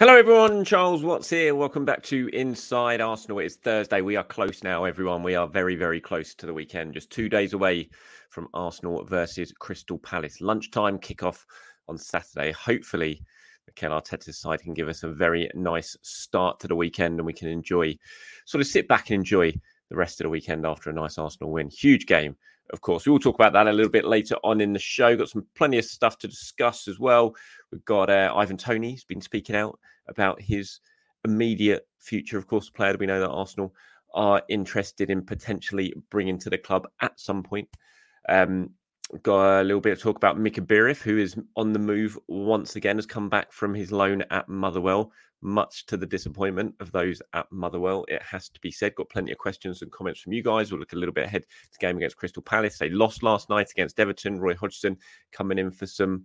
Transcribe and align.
Hello, 0.00 0.16
everyone. 0.16 0.64
Charles 0.64 1.02
Watts 1.02 1.28
here. 1.28 1.54
Welcome 1.54 1.84
back 1.84 2.02
to 2.04 2.30
Inside 2.32 3.02
Arsenal. 3.02 3.40
It's 3.40 3.56
Thursday. 3.56 4.00
We 4.00 4.16
are 4.16 4.24
close 4.24 4.62
now, 4.62 4.84
everyone. 4.84 5.22
We 5.22 5.34
are 5.34 5.46
very, 5.46 5.76
very 5.76 6.00
close 6.00 6.34
to 6.36 6.46
the 6.46 6.54
weekend. 6.54 6.94
Just 6.94 7.10
two 7.10 7.28
days 7.28 7.52
away 7.52 7.90
from 8.30 8.48
Arsenal 8.54 9.04
versus 9.04 9.52
Crystal 9.58 9.98
Palace. 9.98 10.40
Lunchtime 10.40 10.98
kickoff 10.98 11.44
on 11.86 11.98
Saturday. 11.98 12.50
Hopefully, 12.52 13.22
Mikel 13.66 13.90
Arteta's 13.90 14.38
side 14.38 14.62
can 14.62 14.72
give 14.72 14.88
us 14.88 15.02
a 15.02 15.12
very 15.12 15.50
nice 15.54 15.98
start 16.00 16.60
to 16.60 16.68
the 16.68 16.74
weekend 16.74 17.18
and 17.18 17.26
we 17.26 17.34
can 17.34 17.48
enjoy, 17.48 17.94
sort 18.46 18.62
of 18.62 18.68
sit 18.68 18.88
back 18.88 19.10
and 19.10 19.16
enjoy 19.16 19.52
the 19.90 19.96
rest 19.96 20.18
of 20.22 20.24
the 20.24 20.30
weekend 20.30 20.64
after 20.64 20.88
a 20.88 20.94
nice 20.94 21.18
Arsenal 21.18 21.52
win. 21.52 21.68
Huge 21.68 22.06
game, 22.06 22.36
of 22.72 22.80
course. 22.80 23.06
We 23.06 23.12
will 23.12 23.18
talk 23.18 23.34
about 23.34 23.52
that 23.52 23.66
a 23.66 23.72
little 23.72 23.90
bit 23.90 24.04
later 24.04 24.36
on 24.44 24.60
in 24.60 24.72
the 24.72 24.78
show. 24.78 25.16
Got 25.16 25.28
some 25.28 25.46
plenty 25.54 25.78
of 25.78 25.84
stuff 25.84 26.18
to 26.18 26.28
discuss 26.28 26.88
as 26.88 26.98
well. 26.98 27.34
We've 27.70 27.84
got 27.84 28.10
uh, 28.10 28.32
Ivan 28.34 28.56
Toney 28.56 28.90
He's 28.90 29.04
been 29.04 29.20
speaking 29.20 29.56
out 29.56 29.78
about 30.08 30.40
his 30.40 30.80
immediate 31.24 31.86
future. 31.98 32.38
Of 32.38 32.46
course, 32.46 32.68
a 32.68 32.72
player 32.72 32.96
we 32.98 33.06
know 33.06 33.20
that 33.20 33.30
Arsenal 33.30 33.74
are 34.14 34.42
interested 34.48 35.10
in 35.10 35.22
potentially 35.22 35.94
bringing 36.10 36.38
to 36.38 36.50
the 36.50 36.58
club 36.58 36.88
at 37.00 37.18
some 37.20 37.42
point. 37.42 37.68
Um, 38.28 38.70
got 39.22 39.60
a 39.60 39.64
little 39.64 39.80
bit 39.80 39.92
of 39.92 40.00
talk 40.00 40.16
about 40.16 40.38
Mika 40.38 40.60
Biereth, 40.60 41.02
who 41.02 41.18
is 41.18 41.36
on 41.56 41.72
the 41.72 41.78
move 41.78 42.18
once 42.28 42.76
again, 42.76 42.96
has 42.96 43.06
come 43.06 43.28
back 43.28 43.52
from 43.52 43.74
his 43.74 43.92
loan 43.92 44.22
at 44.30 44.48
Motherwell, 44.48 45.12
much 45.42 45.86
to 45.86 45.96
the 45.96 46.06
disappointment 46.06 46.74
of 46.80 46.92
those 46.92 47.22
at 47.32 47.50
Motherwell. 47.50 48.04
It 48.08 48.22
has 48.22 48.48
to 48.50 48.60
be 48.60 48.70
said. 48.70 48.94
Got 48.94 49.08
plenty 49.08 49.32
of 49.32 49.38
questions 49.38 49.82
and 49.82 49.90
comments 49.90 50.20
from 50.20 50.32
you 50.32 50.42
guys. 50.42 50.70
We'll 50.70 50.80
look 50.80 50.92
a 50.92 50.96
little 50.96 51.14
bit 51.14 51.24
ahead 51.26 51.42
to 51.42 51.72
the 51.72 51.86
game 51.86 51.96
against 51.96 52.16
Crystal 52.16 52.42
Palace. 52.42 52.78
They 52.78 52.90
lost 52.90 53.22
last 53.22 53.48
night 53.48 53.70
against 53.70 53.98
Everton. 53.98 54.40
Roy 54.40 54.54
Hodgson 54.54 54.96
coming 55.32 55.58
in 55.58 55.70
for 55.70 55.86
some 55.86 56.24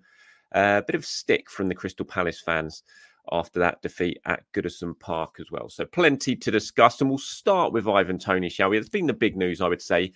uh, 0.53 0.81
bit 0.81 0.95
of 0.95 1.05
stick 1.05 1.49
from 1.49 1.69
the 1.69 1.75
Crystal 1.75 2.05
Palace 2.05 2.41
fans 2.41 2.83
after 3.31 3.59
that 3.59 3.81
defeat 3.81 4.19
at 4.25 4.43
Goodison 4.53 4.97
Park 4.99 5.37
as 5.39 5.51
well. 5.51 5.69
So 5.69 5.85
plenty 5.85 6.35
to 6.35 6.51
discuss, 6.51 7.01
and 7.01 7.09
we'll 7.09 7.17
start 7.17 7.73
with 7.73 7.87
Ivan 7.87 8.19
Toney, 8.19 8.49
shall 8.49 8.69
we? 8.69 8.77
It's 8.77 8.89
been 8.89 9.07
the 9.07 9.13
big 9.13 9.35
news, 9.35 9.61
I 9.61 9.67
would 9.67 9.81
say. 9.81 10.11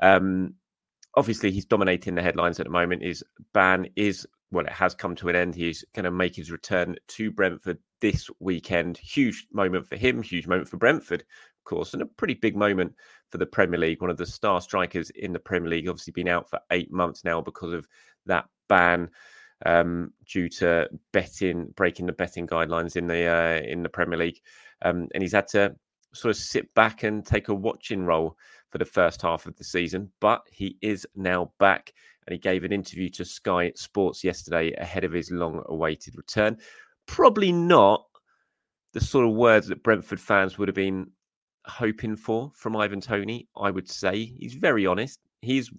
Um, 0.00 0.54
obviously, 1.16 1.50
he's 1.50 1.66
dominating 1.66 2.14
the 2.14 2.22
headlines 2.22 2.58
at 2.60 2.66
the 2.66 2.72
moment. 2.72 3.02
His 3.02 3.22
ban 3.52 3.88
is 3.96 4.26
well, 4.54 4.66
it 4.66 4.72
has 4.72 4.94
come 4.94 5.14
to 5.16 5.28
an 5.28 5.36
end. 5.36 5.54
He's 5.54 5.84
going 5.94 6.04
to 6.04 6.10
make 6.10 6.36
his 6.36 6.50
return 6.50 6.96
to 7.08 7.30
Brentford 7.30 7.78
this 8.00 8.30
weekend. 8.40 8.96
Huge 8.98 9.46
moment 9.52 9.86
for 9.86 9.96
him, 9.96 10.22
huge 10.22 10.46
moment 10.46 10.68
for 10.68 10.76
Brentford, 10.76 11.20
of 11.22 11.64
course, 11.64 11.92
and 11.92 12.02
a 12.02 12.06
pretty 12.06 12.34
big 12.34 12.56
moment 12.56 12.94
for 13.30 13.38
the 13.38 13.46
Premier 13.46 13.80
League. 13.80 14.00
One 14.00 14.10
of 14.10 14.16
the 14.16 14.26
star 14.26 14.60
strikers 14.60 15.10
in 15.10 15.32
the 15.32 15.38
Premier 15.38 15.70
League, 15.70 15.88
obviously 15.88 16.12
been 16.12 16.28
out 16.28 16.48
for 16.48 16.60
eight 16.70 16.92
months 16.92 17.24
now 17.24 17.40
because 17.40 17.72
of 17.72 17.86
that 18.26 18.46
ban 18.68 19.10
um, 19.66 20.12
due 20.26 20.48
to 20.48 20.88
betting, 21.12 21.72
breaking 21.76 22.06
the 22.06 22.12
betting 22.12 22.46
guidelines 22.46 22.96
in 22.96 23.06
the 23.06 23.26
uh, 23.26 23.60
in 23.66 23.82
the 23.82 23.88
Premier 23.88 24.18
League, 24.18 24.40
um, 24.82 25.08
and 25.14 25.22
he's 25.22 25.32
had 25.32 25.48
to 25.48 25.74
sort 26.12 26.30
of 26.30 26.36
sit 26.36 26.72
back 26.74 27.02
and 27.02 27.26
take 27.26 27.48
a 27.48 27.54
watching 27.54 28.04
role 28.04 28.36
for 28.70 28.78
the 28.78 28.84
first 28.84 29.22
half 29.22 29.46
of 29.46 29.56
the 29.56 29.64
season. 29.64 30.10
But 30.20 30.42
he 30.50 30.76
is 30.80 31.06
now 31.14 31.52
back, 31.58 31.92
and 32.26 32.32
he 32.32 32.38
gave 32.38 32.64
an 32.64 32.72
interview 32.72 33.08
to 33.10 33.24
Sky 33.24 33.72
Sports 33.76 34.24
yesterday 34.24 34.72
ahead 34.78 35.04
of 35.04 35.12
his 35.12 35.30
long-awaited 35.30 36.16
return. 36.16 36.56
Probably 37.06 37.52
not 37.52 38.04
the 38.92 39.00
sort 39.00 39.26
of 39.26 39.34
words 39.34 39.66
that 39.68 39.82
Brentford 39.82 40.20
fans 40.20 40.56
would 40.56 40.68
have 40.68 40.74
been 40.74 41.10
hoping 41.66 42.16
for 42.16 42.50
from 42.54 42.76
Ivan 42.76 43.00
Toney, 43.00 43.48
I 43.56 43.70
would 43.70 43.90
say 43.90 44.24
he's 44.24 44.54
very 44.54 44.86
honest. 44.86 45.18
He's 45.42 45.70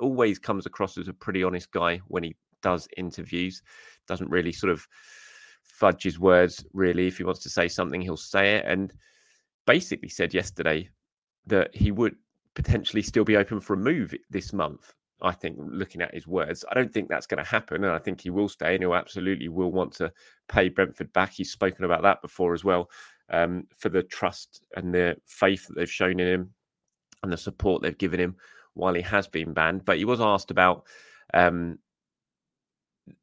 always 0.00 0.38
comes 0.38 0.66
across 0.66 0.98
as 0.98 1.08
a 1.08 1.12
pretty 1.12 1.44
honest 1.44 1.70
guy 1.70 2.00
when 2.08 2.24
he 2.24 2.34
does 2.62 2.88
interviews, 2.96 3.62
doesn't 4.08 4.30
really 4.30 4.52
sort 4.52 4.72
of 4.72 4.86
fudge 5.62 6.02
his 6.02 6.18
words, 6.18 6.64
really. 6.72 7.06
If 7.06 7.18
he 7.18 7.24
wants 7.24 7.42
to 7.42 7.50
say 7.50 7.68
something, 7.68 8.00
he'll 8.00 8.16
say 8.16 8.56
it. 8.56 8.64
And 8.66 8.92
basically 9.66 10.08
said 10.08 10.34
yesterday 10.34 10.88
that 11.46 11.74
he 11.74 11.90
would 11.90 12.16
potentially 12.54 13.02
still 13.02 13.24
be 13.24 13.36
open 13.36 13.60
for 13.60 13.74
a 13.74 13.78
move 13.78 14.14
this 14.30 14.52
month. 14.52 14.94
I 15.22 15.32
think 15.32 15.56
looking 15.58 16.02
at 16.02 16.14
his 16.14 16.26
words, 16.26 16.64
I 16.70 16.74
don't 16.74 16.92
think 16.92 17.08
that's 17.08 17.26
going 17.26 17.42
to 17.42 17.48
happen. 17.48 17.84
And 17.84 17.92
I 17.92 17.98
think 17.98 18.20
he 18.20 18.30
will 18.30 18.48
stay 18.48 18.74
and 18.74 18.82
he'll 18.82 18.94
absolutely 18.94 19.48
will 19.48 19.72
want 19.72 19.92
to 19.94 20.12
pay 20.48 20.68
Brentford 20.68 21.12
back. 21.12 21.32
He's 21.32 21.52
spoken 21.52 21.84
about 21.84 22.02
that 22.02 22.22
before 22.22 22.52
as 22.52 22.64
well 22.64 22.90
um, 23.30 23.66
for 23.76 23.88
the 23.88 24.02
trust 24.02 24.66
and 24.76 24.92
the 24.94 25.16
faith 25.26 25.66
that 25.66 25.76
they've 25.76 25.90
shown 25.90 26.20
in 26.20 26.26
him 26.26 26.50
and 27.22 27.32
the 27.32 27.36
support 27.36 27.82
they've 27.82 27.96
given 27.96 28.20
him 28.20 28.36
while 28.74 28.94
he 28.94 29.02
has 29.02 29.26
been 29.26 29.52
banned. 29.52 29.84
But 29.84 29.98
he 29.98 30.04
was 30.04 30.20
asked 30.20 30.50
about 30.50 30.84
um, 31.32 31.78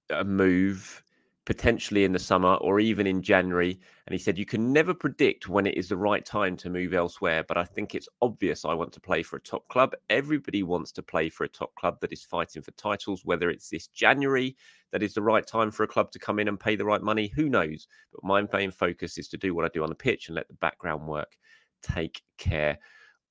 a 0.09 0.23
move 0.23 1.03
potentially 1.45 2.03
in 2.03 2.11
the 2.11 2.19
summer 2.19 2.55
or 2.55 2.79
even 2.79 3.07
in 3.07 3.21
January. 3.21 3.79
And 4.05 4.13
he 4.13 4.19
said, 4.19 4.37
You 4.37 4.45
can 4.45 4.71
never 4.71 4.93
predict 4.93 5.49
when 5.49 5.65
it 5.65 5.75
is 5.75 5.89
the 5.89 5.97
right 5.97 6.23
time 6.23 6.55
to 6.57 6.69
move 6.69 6.93
elsewhere, 6.93 7.43
but 7.47 7.57
I 7.57 7.63
think 7.63 7.95
it's 7.95 8.07
obvious 8.21 8.63
I 8.63 8.73
want 8.73 8.91
to 8.93 8.99
play 9.01 9.23
for 9.23 9.37
a 9.37 9.41
top 9.41 9.67
club. 9.67 9.93
Everybody 10.09 10.63
wants 10.63 10.91
to 10.93 11.03
play 11.03 11.29
for 11.29 11.43
a 11.43 11.49
top 11.49 11.73
club 11.75 11.99
that 12.01 12.13
is 12.13 12.23
fighting 12.23 12.61
for 12.61 12.71
titles, 12.71 13.25
whether 13.25 13.49
it's 13.49 13.69
this 13.69 13.87
January 13.87 14.55
that 14.91 15.03
is 15.03 15.13
the 15.13 15.21
right 15.21 15.45
time 15.45 15.71
for 15.71 15.83
a 15.83 15.87
club 15.87 16.11
to 16.11 16.19
come 16.19 16.37
in 16.39 16.47
and 16.47 16.59
pay 16.59 16.75
the 16.75 16.85
right 16.85 17.01
money. 17.01 17.31
Who 17.35 17.49
knows? 17.49 17.87
But 18.11 18.23
my 18.23 18.45
main 18.53 18.71
focus 18.71 19.17
is 19.17 19.27
to 19.29 19.37
do 19.37 19.55
what 19.55 19.65
I 19.65 19.69
do 19.73 19.83
on 19.83 19.89
the 19.89 19.95
pitch 19.95 20.27
and 20.27 20.35
let 20.35 20.47
the 20.47 20.55
background 20.55 21.07
work 21.07 21.37
take 21.81 22.21
care 22.37 22.77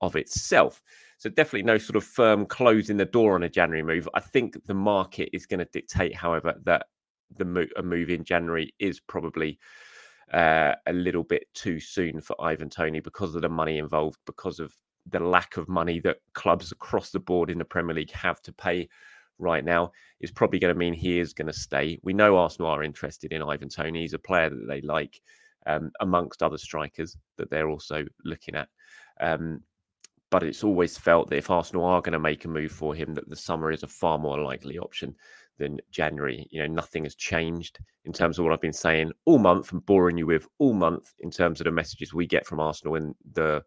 of 0.00 0.16
itself. 0.16 0.82
So 1.18 1.28
definitely 1.28 1.64
no 1.64 1.78
sort 1.78 1.96
of 1.96 2.04
firm 2.04 2.46
closing 2.46 2.96
the 2.96 3.04
door 3.04 3.34
on 3.34 3.42
a 3.42 3.48
January 3.48 3.82
move. 3.82 4.08
I 4.14 4.20
think 4.20 4.56
the 4.66 4.74
market 4.74 5.28
is 5.34 5.46
going 5.46 5.58
to 5.60 5.66
dictate, 5.66 6.16
however, 6.16 6.54
that 6.64 6.86
the 7.36 7.44
move, 7.44 7.70
a 7.76 7.82
move 7.82 8.10
in 8.10 8.24
January 8.24 8.74
is 8.78 9.00
probably 9.00 9.58
uh, 10.32 10.74
a 10.86 10.92
little 10.92 11.24
bit 11.24 11.46
too 11.54 11.80
soon 11.80 12.20
for 12.20 12.40
Ivan 12.42 12.70
Toney 12.70 13.00
because 13.00 13.34
of 13.34 13.42
the 13.42 13.48
money 13.48 13.78
involved, 13.78 14.18
because 14.26 14.60
of 14.60 14.72
the 15.08 15.20
lack 15.20 15.56
of 15.56 15.68
money 15.68 16.00
that 16.00 16.18
clubs 16.34 16.72
across 16.72 17.10
the 17.10 17.20
board 17.20 17.50
in 17.50 17.58
the 17.58 17.64
Premier 17.64 17.94
League 17.94 18.12
have 18.12 18.40
to 18.42 18.52
pay 18.52 18.88
right 19.38 19.64
now 19.64 19.90
is 20.20 20.30
probably 20.30 20.58
going 20.58 20.74
to 20.74 20.78
mean 20.78 20.92
he 20.94 21.18
is 21.18 21.32
going 21.32 21.46
to 21.46 21.52
stay. 21.52 21.98
We 22.02 22.12
know 22.12 22.36
Arsenal 22.36 22.70
are 22.70 22.82
interested 22.84 23.32
in 23.32 23.42
Ivan 23.42 23.68
Toney. 23.70 24.00
He's 24.02 24.14
a 24.14 24.18
player 24.18 24.50
that 24.50 24.66
they 24.68 24.80
like. 24.82 25.20
um, 25.66 25.90
amongst 26.00 26.42
other 26.42 26.58
strikers 26.58 27.16
that 27.36 27.50
they're 27.50 27.68
also 27.68 28.04
looking 28.24 28.54
at. 28.54 28.68
Um, 29.20 29.62
but 30.30 30.42
it's 30.42 30.64
always 30.64 30.96
felt 30.96 31.28
that 31.28 31.36
if 31.36 31.50
Arsenal 31.50 31.84
are 31.84 32.00
going 32.00 32.12
to 32.12 32.18
make 32.18 32.44
a 32.44 32.48
move 32.48 32.72
for 32.72 32.94
him, 32.94 33.14
that 33.14 33.28
the 33.28 33.36
summer 33.36 33.70
is 33.72 33.82
a 33.82 33.88
far 33.88 34.18
more 34.18 34.38
likely 34.38 34.78
option 34.78 35.14
than 35.60 35.78
January. 35.92 36.48
You 36.50 36.62
know, 36.62 36.66
nothing 36.66 37.04
has 37.04 37.14
changed 37.14 37.78
in 38.04 38.12
terms 38.12 38.38
of 38.38 38.44
what 38.44 38.52
I've 38.52 38.60
been 38.60 38.72
saying 38.72 39.12
all 39.26 39.38
month 39.38 39.70
and 39.70 39.84
boring 39.86 40.18
you 40.18 40.26
with 40.26 40.48
all 40.58 40.72
month 40.72 41.14
in 41.20 41.30
terms 41.30 41.60
of 41.60 41.66
the 41.66 41.70
messages 41.70 42.12
we 42.12 42.26
get 42.26 42.46
from 42.46 42.58
Arsenal 42.58 42.96
and 42.96 43.14
the 43.34 43.62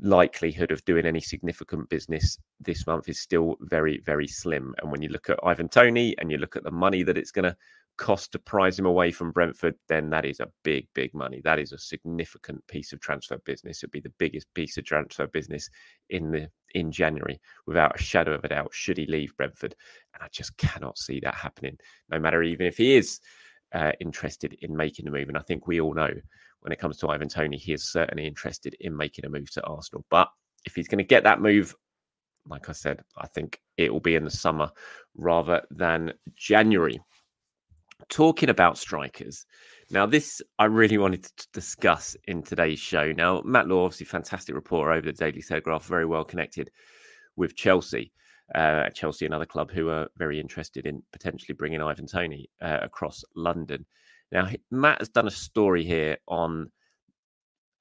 likelihood 0.00 0.72
of 0.72 0.84
doing 0.84 1.06
any 1.06 1.20
significant 1.20 1.88
business 1.88 2.38
this 2.60 2.86
month 2.86 3.08
is 3.08 3.20
still 3.20 3.56
very, 3.60 4.00
very 4.04 4.26
slim. 4.26 4.74
And 4.78 4.90
when 4.90 5.02
you 5.02 5.08
look 5.08 5.30
at 5.30 5.38
Ivan 5.44 5.68
Toney 5.68 6.14
and 6.18 6.30
you 6.32 6.38
look 6.38 6.56
at 6.56 6.64
the 6.64 6.70
money 6.70 7.02
that 7.02 7.16
it's 7.16 7.30
going 7.30 7.44
to 7.44 7.56
cost 7.96 8.32
to 8.32 8.38
prize 8.38 8.78
him 8.78 8.86
away 8.86 9.10
from 9.10 9.32
Brentford, 9.32 9.74
then 9.88 10.10
that 10.10 10.24
is 10.24 10.40
a 10.40 10.50
big, 10.64 10.86
big 10.94 11.14
money. 11.14 11.40
That 11.44 11.58
is 11.58 11.72
a 11.72 11.78
significant 11.78 12.66
piece 12.66 12.92
of 12.92 13.00
transfer 13.00 13.38
business. 13.44 13.82
It'd 13.82 13.90
be 13.90 14.00
the 14.00 14.12
biggest 14.18 14.52
piece 14.54 14.76
of 14.76 14.84
transfer 14.84 15.26
business 15.26 15.68
in 16.10 16.30
the 16.30 16.48
in 16.76 16.92
January, 16.92 17.40
without 17.66 17.98
a 17.98 18.02
shadow 18.02 18.34
of 18.34 18.44
a 18.44 18.48
doubt. 18.48 18.72
Should 18.72 18.98
he 18.98 19.06
leave 19.06 19.36
Brentford, 19.36 19.74
and 20.14 20.22
I 20.22 20.28
just 20.30 20.56
cannot 20.58 20.98
see 20.98 21.18
that 21.20 21.34
happening. 21.34 21.78
No 22.10 22.20
matter 22.20 22.42
even 22.42 22.66
if 22.66 22.76
he 22.76 22.96
is 22.96 23.20
uh, 23.74 23.92
interested 24.00 24.56
in 24.60 24.76
making 24.76 25.08
a 25.08 25.10
move, 25.10 25.28
and 25.28 25.38
I 25.38 25.42
think 25.42 25.66
we 25.66 25.80
all 25.80 25.94
know 25.94 26.12
when 26.60 26.72
it 26.72 26.78
comes 26.78 26.98
to 26.98 27.08
Ivan 27.08 27.28
Toney, 27.28 27.56
he 27.56 27.72
is 27.72 27.90
certainly 27.90 28.26
interested 28.26 28.76
in 28.80 28.96
making 28.96 29.24
a 29.24 29.30
move 29.30 29.50
to 29.52 29.64
Arsenal. 29.64 30.04
But 30.10 30.28
if 30.66 30.74
he's 30.74 30.88
going 30.88 30.98
to 30.98 31.04
get 31.04 31.24
that 31.24 31.40
move, 31.40 31.74
like 32.48 32.68
I 32.68 32.72
said, 32.72 33.02
I 33.16 33.26
think 33.28 33.60
it 33.76 33.92
will 33.92 34.00
be 34.00 34.16
in 34.16 34.24
the 34.24 34.30
summer 34.30 34.70
rather 35.16 35.62
than 35.70 36.12
January 36.36 37.00
talking 38.08 38.50
about 38.50 38.78
strikers. 38.78 39.46
Now, 39.90 40.04
this 40.04 40.42
I 40.58 40.64
really 40.64 40.98
wanted 40.98 41.22
to 41.22 41.46
discuss 41.52 42.16
in 42.24 42.42
today's 42.42 42.80
show. 42.80 43.12
Now, 43.12 43.40
Matt 43.44 43.68
Law, 43.68 43.84
obviously, 43.84 44.06
fantastic 44.06 44.54
reporter 44.54 44.90
over 44.90 45.06
the 45.06 45.12
Daily 45.12 45.42
Telegraph, 45.42 45.84
very 45.86 46.06
well 46.06 46.24
connected 46.24 46.70
with 47.36 47.54
Chelsea. 47.54 48.12
Uh, 48.54 48.88
Chelsea, 48.90 49.26
another 49.26 49.46
club 49.46 49.70
who 49.70 49.88
are 49.88 50.08
very 50.16 50.40
interested 50.40 50.86
in 50.86 51.02
potentially 51.12 51.54
bringing 51.54 51.80
Ivan 51.80 52.06
Toney 52.06 52.48
uh, 52.60 52.78
across 52.82 53.22
London. 53.36 53.86
Now, 54.32 54.48
Matt 54.72 54.98
has 54.98 55.08
done 55.08 55.28
a 55.28 55.32
story 55.32 55.84
here 55.84 56.16
on 56.26 56.70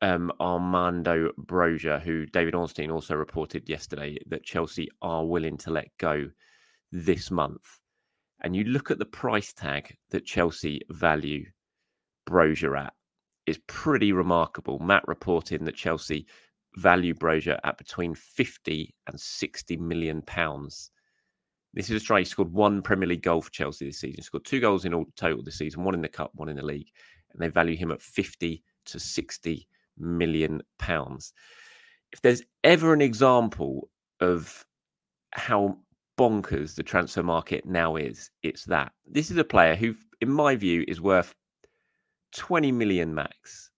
um, 0.01 0.31
Armando 0.39 1.31
Broja, 1.39 1.99
who 2.01 2.27
David 2.27 2.53
Ornstein 2.53 2.91
also 2.91 3.15
reported 3.15 3.67
yesterday 3.67 4.17
that 4.27 4.43
Chelsea 4.43 4.89
are 5.01 5.25
willing 5.25 5.57
to 5.57 5.71
let 5.71 5.87
go 5.97 6.29
this 6.91 7.31
month 7.31 7.79
and 8.41 8.55
you 8.55 8.63
look 8.65 8.91
at 8.91 8.99
the 8.99 9.05
price 9.05 9.53
tag 9.53 9.95
that 10.11 10.25
Chelsea 10.25 10.81
value 10.89 11.45
Broja 12.30 12.77
at, 12.77 12.94
is 13.45 13.60
pretty 13.68 14.12
remarkable. 14.12 14.80
Matt 14.80 15.07
reporting 15.07 15.66
that 15.66 15.75
Chelsea 15.75 16.25
value 16.77 17.13
Broja 17.13 17.60
at 17.63 17.77
between 17.77 18.16
50 18.16 18.94
and 19.07 19.19
60 19.19 19.77
million 19.77 20.22
pounds. 20.24 20.92
This 21.74 21.89
is 21.89 21.98
a 21.98 22.00
striker. 22.00 22.19
He 22.19 22.25
scored 22.25 22.54
one 22.54 22.81
Premier 22.81 23.07
League 23.07 23.22
goal 23.22 23.42
for 23.42 23.51
Chelsea 23.51 23.86
this 23.86 24.00
season. 24.00 24.24
Scored 24.24 24.45
two 24.45 24.60
goals 24.60 24.86
in 24.86 24.94
all 24.94 25.06
total 25.18 25.44
this 25.44 25.57
season, 25.57 25.83
one 25.83 25.94
in 25.94 26.01
the 26.01 26.07
cup, 26.07 26.31
one 26.36 26.50
in 26.50 26.56
the 26.56 26.66
league, 26.66 26.89
and 27.33 27.42
they 27.42 27.50
value 27.50 27.75
him 27.75 27.92
at 27.92 28.01
50 28.01 28.63
to 28.86 29.00
60 29.00 29.68
million 29.98 30.62
pounds. 30.80 31.33
If 32.12 32.22
there's 32.22 32.44
ever 32.63 32.94
an 32.94 33.01
example 33.01 33.89
of 34.22 34.66
how 35.31 35.77
bonkers 36.18 36.75
the 36.75 36.83
transfer 36.83 37.24
market 37.24 37.66
now 37.66 37.98
is, 37.98 38.31
it's 38.42 38.63
that. 38.66 38.94
This 39.06 39.30
is 39.30 39.38
a 39.38 39.44
player 39.44 39.75
who, 39.75 39.95
in 40.22 40.31
my 40.31 40.56
view, 40.56 40.86
is 40.88 41.01
worth 41.01 41.36
20 42.35 42.71
million 42.71 43.13
max. 43.13 43.71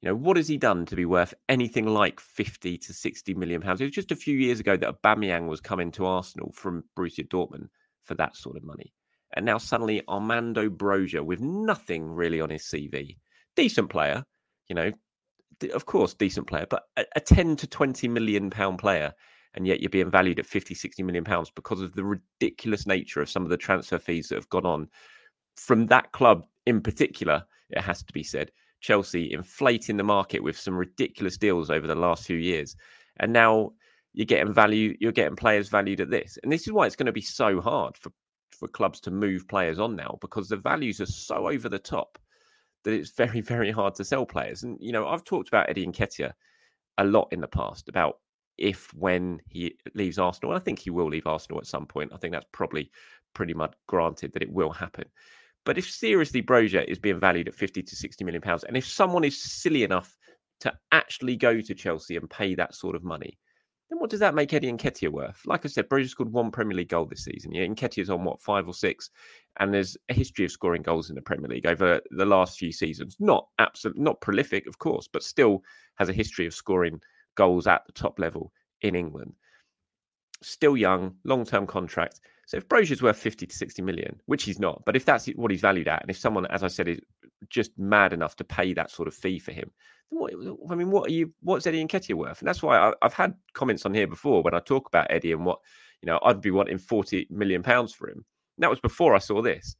You 0.00 0.08
know, 0.08 0.14
what 0.14 0.36
has 0.36 0.48
he 0.48 0.56
done 0.56 0.86
to 0.86 0.96
be 0.96 1.04
worth 1.04 1.34
anything 1.48 1.86
like 1.86 2.20
50 2.20 2.78
to 2.78 2.92
60 2.92 3.34
million 3.34 3.60
pounds? 3.60 3.80
It 3.80 3.84
was 3.84 3.94
just 3.94 4.12
a 4.12 4.16
few 4.16 4.36
years 4.36 4.60
ago 4.60 4.76
that 4.76 5.02
Aubameyang 5.02 5.46
was 5.46 5.60
coming 5.60 5.90
to 5.92 6.06
Arsenal 6.06 6.52
from 6.52 6.84
Borussia 6.96 7.28
Dortmund 7.28 7.68
for 8.04 8.14
that 8.14 8.36
sort 8.36 8.56
of 8.56 8.64
money. 8.64 8.94
And 9.34 9.44
now 9.44 9.58
suddenly 9.58 10.02
Armando 10.08 10.68
Broja 10.68 11.24
with 11.24 11.40
nothing 11.40 12.10
really 12.10 12.40
on 12.40 12.50
his 12.50 12.62
CV. 12.62 13.16
Decent 13.56 13.90
player, 13.90 14.24
you 14.68 14.74
know, 14.74 14.90
of 15.74 15.84
course, 15.84 16.14
decent 16.14 16.46
player, 16.46 16.66
but 16.68 16.84
a, 16.96 17.04
a 17.16 17.20
10 17.20 17.56
to 17.56 17.66
20 17.66 18.08
million 18.08 18.48
pound 18.48 18.78
player 18.78 19.12
and 19.54 19.66
yet 19.66 19.80
you're 19.80 19.90
being 19.90 20.10
valued 20.10 20.38
at 20.38 20.46
50, 20.46 20.74
60 20.74 21.02
million 21.02 21.24
pounds 21.24 21.50
because 21.50 21.80
of 21.80 21.94
the 21.94 22.04
ridiculous 22.04 22.86
nature 22.86 23.20
of 23.20 23.28
some 23.28 23.42
of 23.42 23.50
the 23.50 23.56
transfer 23.56 23.98
fees 23.98 24.28
that 24.28 24.36
have 24.36 24.48
gone 24.48 24.66
on 24.66 24.88
from 25.56 25.86
that 25.86 26.12
club 26.12 26.44
in 26.66 26.80
particular. 26.80 27.44
It 27.72 27.82
has 27.82 28.02
to 28.02 28.12
be 28.12 28.22
said, 28.22 28.50
Chelsea 28.80 29.32
inflating 29.32 29.96
the 29.96 30.04
market 30.04 30.42
with 30.42 30.58
some 30.58 30.76
ridiculous 30.76 31.36
deals 31.36 31.70
over 31.70 31.86
the 31.86 31.94
last 31.94 32.24
few 32.24 32.36
years, 32.36 32.76
and 33.18 33.32
now 33.32 33.72
you're 34.12 34.26
getting 34.26 34.52
value. 34.52 34.96
You're 35.00 35.12
getting 35.12 35.36
players 35.36 35.68
valued 35.68 36.00
at 36.00 36.10
this, 36.10 36.38
and 36.42 36.50
this 36.50 36.66
is 36.66 36.72
why 36.72 36.86
it's 36.86 36.96
going 36.96 37.06
to 37.06 37.12
be 37.12 37.20
so 37.20 37.60
hard 37.60 37.96
for 37.96 38.12
for 38.50 38.68
clubs 38.68 39.00
to 39.00 39.10
move 39.10 39.48
players 39.48 39.78
on 39.78 39.96
now 39.96 40.18
because 40.20 40.48
the 40.48 40.56
values 40.56 41.00
are 41.00 41.06
so 41.06 41.48
over 41.48 41.68
the 41.68 41.78
top 41.78 42.18
that 42.84 42.92
it's 42.92 43.10
very, 43.10 43.40
very 43.54 43.70
hard 43.70 43.94
to 43.96 44.04
sell 44.04 44.26
players. 44.26 44.62
And 44.62 44.78
you 44.80 44.92
know, 44.92 45.06
I've 45.06 45.24
talked 45.24 45.48
about 45.48 45.68
Eddie 45.68 45.86
Nketiah 45.86 46.32
a 46.98 47.04
lot 47.04 47.28
in 47.32 47.40
the 47.40 47.48
past 47.48 47.88
about 47.88 48.18
if 48.58 48.92
when 48.92 49.40
he 49.48 49.74
leaves 49.94 50.18
Arsenal. 50.18 50.52
and 50.52 50.60
I 50.60 50.64
think 50.64 50.78
he 50.78 50.90
will 50.90 51.08
leave 51.08 51.26
Arsenal 51.26 51.58
at 51.60 51.66
some 51.66 51.86
point. 51.86 52.12
I 52.12 52.18
think 52.18 52.32
that's 52.32 52.46
probably 52.52 52.90
pretty 53.34 53.54
much 53.54 53.72
granted 53.86 54.32
that 54.34 54.42
it 54.42 54.52
will 54.52 54.70
happen. 54.70 55.06
But 55.70 55.78
if 55.78 55.88
seriously 55.88 56.42
Broja 56.42 56.84
is 56.88 56.98
being 56.98 57.20
valued 57.20 57.46
at 57.46 57.54
50 57.54 57.84
to 57.84 57.94
60 57.94 58.24
million 58.24 58.42
pounds, 58.42 58.64
and 58.64 58.76
if 58.76 58.84
someone 58.84 59.22
is 59.22 59.40
silly 59.40 59.84
enough 59.84 60.16
to 60.62 60.72
actually 60.90 61.36
go 61.36 61.60
to 61.60 61.74
Chelsea 61.76 62.16
and 62.16 62.28
pay 62.28 62.56
that 62.56 62.74
sort 62.74 62.96
of 62.96 63.04
money, 63.04 63.38
then 63.88 64.00
what 64.00 64.10
does 64.10 64.18
that 64.18 64.34
make 64.34 64.52
Eddie 64.52 64.72
Nketiah 64.72 65.12
worth? 65.12 65.40
Like 65.46 65.64
I 65.64 65.68
said, 65.68 65.88
Broja 65.88 66.08
scored 66.08 66.32
one 66.32 66.50
Premier 66.50 66.76
League 66.76 66.88
goal 66.88 67.04
this 67.04 67.22
season. 67.22 67.52
Yeah, 67.54 67.66
Nketiah's 67.66 68.10
on 68.10 68.24
what 68.24 68.42
five 68.42 68.66
or 68.66 68.74
six, 68.74 69.10
and 69.60 69.72
there's 69.72 69.96
a 70.08 70.12
history 70.12 70.44
of 70.44 70.50
scoring 70.50 70.82
goals 70.82 71.08
in 71.08 71.14
the 71.14 71.22
Premier 71.22 71.48
League 71.48 71.66
over 71.66 72.00
the 72.10 72.26
last 72.26 72.58
few 72.58 72.72
seasons. 72.72 73.14
Not 73.20 73.46
absolute, 73.60 73.96
not 73.96 74.20
prolific, 74.20 74.66
of 74.66 74.80
course, 74.80 75.06
but 75.06 75.22
still 75.22 75.62
has 75.98 76.08
a 76.08 76.12
history 76.12 76.46
of 76.48 76.52
scoring 76.52 77.00
goals 77.36 77.68
at 77.68 77.82
the 77.86 77.92
top 77.92 78.18
level 78.18 78.50
in 78.80 78.96
England. 78.96 79.34
Still 80.42 80.76
young, 80.76 81.14
long 81.22 81.44
term 81.44 81.64
contract. 81.64 82.18
So 82.50 82.56
if 82.56 82.68
Broja's 82.68 83.00
worth 83.00 83.16
50 83.16 83.46
to 83.46 83.56
60 83.56 83.80
million, 83.80 84.20
which 84.26 84.42
he's 84.42 84.58
not, 84.58 84.82
but 84.84 84.96
if 84.96 85.04
that's 85.04 85.28
what 85.36 85.52
he's 85.52 85.60
valued 85.60 85.86
at, 85.86 86.02
and 86.02 86.10
if 86.10 86.18
someone, 86.18 86.46
as 86.46 86.64
I 86.64 86.66
said, 86.66 86.88
is 86.88 86.98
just 87.48 87.70
mad 87.78 88.12
enough 88.12 88.34
to 88.36 88.44
pay 88.44 88.74
that 88.74 88.90
sort 88.90 89.06
of 89.06 89.14
fee 89.14 89.38
for 89.38 89.52
him, 89.52 89.70
then 90.10 90.18
what, 90.18 90.32
I 90.68 90.74
mean, 90.74 90.90
what 90.90 91.08
are 91.08 91.12
you, 91.12 91.32
what's 91.42 91.68
Eddie 91.68 91.80
and 91.80 91.88
Nketiah 91.88 92.16
worth? 92.16 92.40
And 92.40 92.48
that's 92.48 92.60
why 92.60 92.76
I, 92.76 92.92
I've 93.02 93.14
had 93.14 93.34
comments 93.52 93.86
on 93.86 93.94
here 93.94 94.08
before 94.08 94.42
when 94.42 94.52
I 94.52 94.58
talk 94.58 94.88
about 94.88 95.06
Eddie 95.10 95.30
and 95.30 95.46
what, 95.46 95.60
you 96.02 96.06
know, 96.06 96.18
I'd 96.24 96.40
be 96.40 96.50
wanting 96.50 96.78
40 96.78 97.28
million 97.30 97.62
pounds 97.62 97.92
for 97.92 98.08
him. 98.08 98.24
And 98.56 98.64
that 98.64 98.70
was 98.70 98.80
before 98.80 99.14
I 99.14 99.18
saw 99.18 99.42
this. 99.42 99.76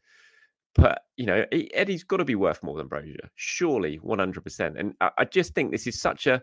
But 0.77 1.03
you 1.17 1.27
know, 1.27 1.45
Eddie's 1.51 2.05
got 2.05 2.19
to 2.19 2.25
be 2.25 2.37
worth 2.37 2.63
more 2.63 2.77
than 2.77 2.89
Broja, 2.89 3.29
surely, 3.35 3.97
one 3.97 4.21
hundred 4.21 4.45
percent. 4.45 4.79
And 4.79 4.95
I, 5.01 5.11
I, 5.19 5.25
just 5.25 5.53
think 5.53 5.73
this 5.73 5.89
is 5.89 6.01
such 6.01 6.29
a 6.29 6.41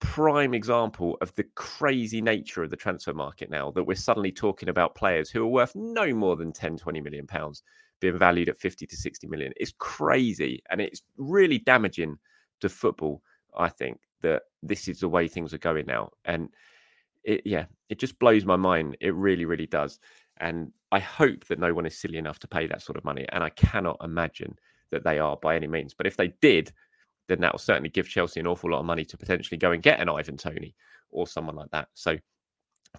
prime 0.00 0.54
example 0.54 1.16
of 1.20 1.34
the 1.34 1.44
crazy 1.54 2.20
nature 2.20 2.62
of 2.62 2.70
the 2.70 2.76
transfer 2.76 3.12
market 3.12 3.50
now 3.50 3.70
that 3.70 3.84
we're 3.84 3.94
suddenly 3.94 4.32
talking 4.32 4.68
about 4.68 4.94
players 4.94 5.30
who 5.30 5.42
are 5.42 5.48
worth 5.48 5.72
no 5.74 6.12
more 6.14 6.36
than 6.36 6.52
10 6.52 6.76
20 6.78 7.00
million 7.00 7.26
pounds 7.26 7.62
being 8.00 8.18
valued 8.18 8.48
at 8.48 8.58
50 8.58 8.86
to 8.86 8.96
60 8.96 9.26
million. 9.26 9.52
It's 9.58 9.74
crazy 9.78 10.62
and 10.70 10.80
it's 10.80 11.02
really 11.18 11.58
damaging 11.58 12.18
to 12.60 12.68
football 12.68 13.22
i 13.56 13.68
think 13.68 13.98
that 14.20 14.42
this 14.62 14.86
is 14.86 15.00
the 15.00 15.08
way 15.08 15.26
things 15.26 15.54
are 15.54 15.58
going 15.58 15.86
now. 15.86 16.10
And 16.24 16.48
it 17.24 17.42
yeah 17.44 17.66
it 17.88 17.98
just 17.98 18.18
blows 18.18 18.44
my 18.44 18.56
mind. 18.56 18.96
It 19.00 19.14
really 19.14 19.44
really 19.44 19.66
does. 19.66 19.98
And 20.38 20.72
i 20.92 20.98
hope 20.98 21.44
that 21.46 21.58
no 21.58 21.74
one 21.74 21.86
is 21.86 21.98
silly 21.98 22.18
enough 22.18 22.38
to 22.40 22.48
pay 22.48 22.66
that 22.66 22.82
sort 22.82 22.96
of 22.96 23.04
money 23.04 23.26
and 23.30 23.44
i 23.44 23.50
cannot 23.50 23.98
imagine 24.02 24.56
that 24.90 25.04
they 25.04 25.18
are 25.18 25.36
by 25.36 25.56
any 25.56 25.66
means. 25.66 25.94
But 25.94 26.06
if 26.06 26.16
they 26.16 26.28
did 26.40 26.72
then 27.28 27.40
that 27.40 27.52
will 27.52 27.58
certainly 27.58 27.90
give 27.90 28.08
Chelsea 28.08 28.40
an 28.40 28.46
awful 28.46 28.70
lot 28.70 28.80
of 28.80 28.86
money 28.86 29.04
to 29.04 29.16
potentially 29.16 29.58
go 29.58 29.72
and 29.72 29.82
get 29.82 30.00
an 30.00 30.08
Ivan 30.08 30.36
Toney 30.36 30.74
or 31.10 31.26
someone 31.26 31.56
like 31.56 31.70
that. 31.70 31.88
So 31.94 32.16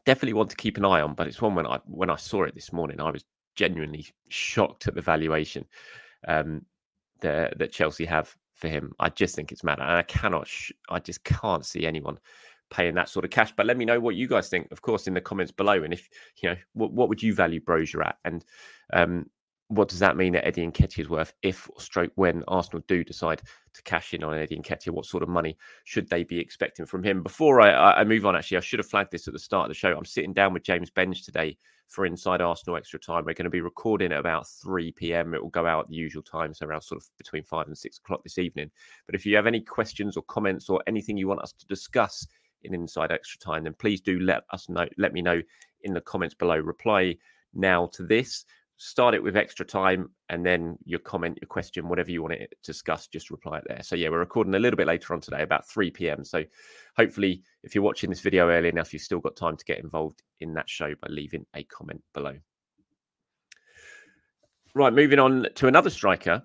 definitely 0.06 0.34
want 0.34 0.50
to 0.50 0.56
keep 0.56 0.78
an 0.78 0.86
eye 0.86 1.02
on. 1.02 1.14
But 1.14 1.28
it's 1.28 1.42
one 1.42 1.56
when 1.56 1.68
I 1.68 1.80
when 1.86 2.10
I 2.10 2.16
saw 2.16 2.44
it 2.44 2.56
this 2.56 2.72
morning, 2.72 3.00
I 3.00 3.12
was 3.12 3.26
genuinely 3.56 4.06
shocked 4.30 4.88
at 4.88 4.96
the 4.96 5.02
valuation 5.02 5.66
um, 6.28 6.66
that 7.22 7.58
that 7.60 7.72
Chelsea 7.72 8.06
have 8.06 8.36
for 8.56 8.68
him. 8.68 8.94
I 9.00 9.10
just 9.10 9.36
think 9.36 9.52
it's 9.52 9.64
mad, 9.64 9.80
and 9.80 9.90
I 9.90 10.04
cannot, 10.04 10.48
sh- 10.48 10.72
I 10.90 11.00
just 11.00 11.24
can't 11.24 11.66
see 11.66 11.86
anyone 11.86 12.18
paying 12.70 12.96
that 12.96 13.10
sort 13.10 13.26
of 13.26 13.32
cash. 13.32 13.54
But 13.56 13.66
let 13.66 13.78
me 13.78 13.86
know 13.86 14.00
what 14.00 14.16
you 14.16 14.28
guys 14.28 14.50
think, 14.50 14.72
of 14.72 14.82
course, 14.82 15.08
in 15.08 15.14
the 15.14 15.22
comments 15.22 15.52
below. 15.52 15.84
And 15.84 15.94
if 15.94 16.08
you 16.42 16.50
know, 16.50 16.56
what, 16.74 16.94
what 16.94 17.10
would 17.10 17.22
you 17.22 17.34
value 17.34 17.60
Broja 17.60 18.06
at? 18.06 18.18
And 18.24 18.46
um, 18.94 19.26
what 19.72 19.88
does 19.88 20.00
that 20.00 20.18
mean 20.18 20.34
that 20.34 20.46
Eddie 20.46 20.68
Nketiah's 20.68 21.08
worth 21.08 21.34
if 21.44 21.70
stroke 21.78 22.12
when 22.16 22.44
Arsenal 22.50 22.84
do 22.90 23.06
decide 23.06 23.42
to 23.74 23.82
cash 23.84 24.14
in 24.14 24.22
on 24.22 24.38
Eddie 24.38 24.56
and 24.56 24.66
Nketiah? 24.66 24.92
What 24.92 25.06
sort 25.06 25.24
of 25.24 25.30
money 25.30 25.58
should 25.86 26.10
they 26.10 26.26
be 26.26 26.40
expecting 26.40 26.86
from 26.86 27.04
him? 27.04 27.24
Before 27.24 27.62
I, 27.62 27.94
I 27.94 28.04
move 28.04 28.26
on, 28.26 28.36
actually, 28.36 28.58
I 28.58 28.62
should 28.62 28.80
have 28.80 28.90
flagged 28.90 29.12
this 29.12 29.30
at 29.30 29.34
the 29.34 29.40
start 29.40 29.66
of 29.66 29.70
the 29.70 29.76
show. 29.76 29.96
I'm 29.96 30.04
sitting 30.04 30.34
down 30.34 30.54
with 30.54 30.64
James 30.64 30.92
Benge 30.92 31.24
today 31.24 31.58
for 31.88 32.06
Inside 32.06 32.42
Arsenal 32.42 32.76
Extra 32.76 33.00
Time. 33.00 33.24
We're 33.24 33.34
going 33.34 33.46
to 33.46 33.50
be 33.50 33.62
recording 33.62 34.12
at 34.12 34.20
about 34.20 34.46
3 34.48 34.92
p.m. 34.92 35.34
It 35.34 35.42
will 35.42 35.50
go 35.50 35.66
out 35.66 35.86
at 35.86 35.90
the 35.90 35.96
usual 35.96 36.24
time, 36.24 36.54
so 36.54 36.66
around 36.66 36.82
sort 36.82 37.02
of 37.02 37.08
between 37.18 37.44
5 37.44 37.68
and 37.68 37.78
6 37.78 37.98
o'clock 37.98 38.24
this 38.24 38.38
evening. 38.38 38.70
But 39.06 39.16
if 39.16 39.26
you 39.26 39.38
have 39.38 39.48
any 39.48 39.62
questions 39.62 40.18
or 40.18 40.24
comments 40.24 40.70
or 40.70 40.84
anything 40.86 41.16
you 41.16 41.30
want 41.30 41.42
us 41.42 41.54
to 41.54 41.66
discuss 41.68 42.28
in 42.64 42.74
Inside 42.74 43.14
Extra 43.14 43.40
Time, 43.40 43.64
then 43.64 43.76
please 43.80 44.02
do 44.02 44.20
let 44.20 44.44
us 44.52 44.68
know. 44.68 44.86
Let 44.98 45.14
me 45.14 45.22
know 45.22 45.42
in 45.84 45.94
the 45.94 46.02
comments 46.02 46.36
below. 46.36 46.58
Reply 46.58 47.16
now 47.54 47.88
to 47.94 48.04
this 48.04 48.46
start 48.84 49.14
it 49.14 49.22
with 49.22 49.38
extra 49.38 49.64
time 49.64 50.10
and 50.30 50.44
then 50.44 50.76
your 50.86 50.98
comment, 50.98 51.38
your 51.40 51.48
question, 51.48 51.88
whatever 51.88 52.10
you 52.10 52.24
want 52.24 52.34
to 52.34 52.48
discuss, 52.64 53.06
just 53.06 53.30
reply 53.30 53.60
it 53.60 53.64
there. 53.68 53.84
So, 53.84 53.96
yeah, 53.96 54.10
we're 54.10 54.18
recording 54.18 54.56
a 54.56 54.60
little 54.60 54.76
bit 54.76 54.88
later 54.88 55.14
on 55.14 55.22
today, 55.22 55.44
about 55.44 55.70
3 55.70 55.92
p.m. 55.92 56.24
So, 56.24 56.44
hopefully, 56.98 57.44
if 57.62 57.76
you're 57.76 57.84
watching 57.84 58.10
this 58.10 58.22
video 58.22 58.50
early 58.50 58.70
enough, 58.70 58.92
you've 58.92 59.04
still 59.04 59.20
got 59.20 59.36
time 59.36 59.56
to 59.56 59.66
get 59.66 59.78
involved 59.78 60.24
in 60.40 60.56
that 60.56 60.68
show 60.68 60.96
by 61.00 61.10
leaving 61.10 61.46
a 61.56 61.64
comment 61.66 62.02
below. 62.16 62.36
Right, 64.74 64.92
moving 64.92 65.20
on 65.20 65.46
to 65.54 65.68
another 65.68 65.92
striker, 65.92 66.42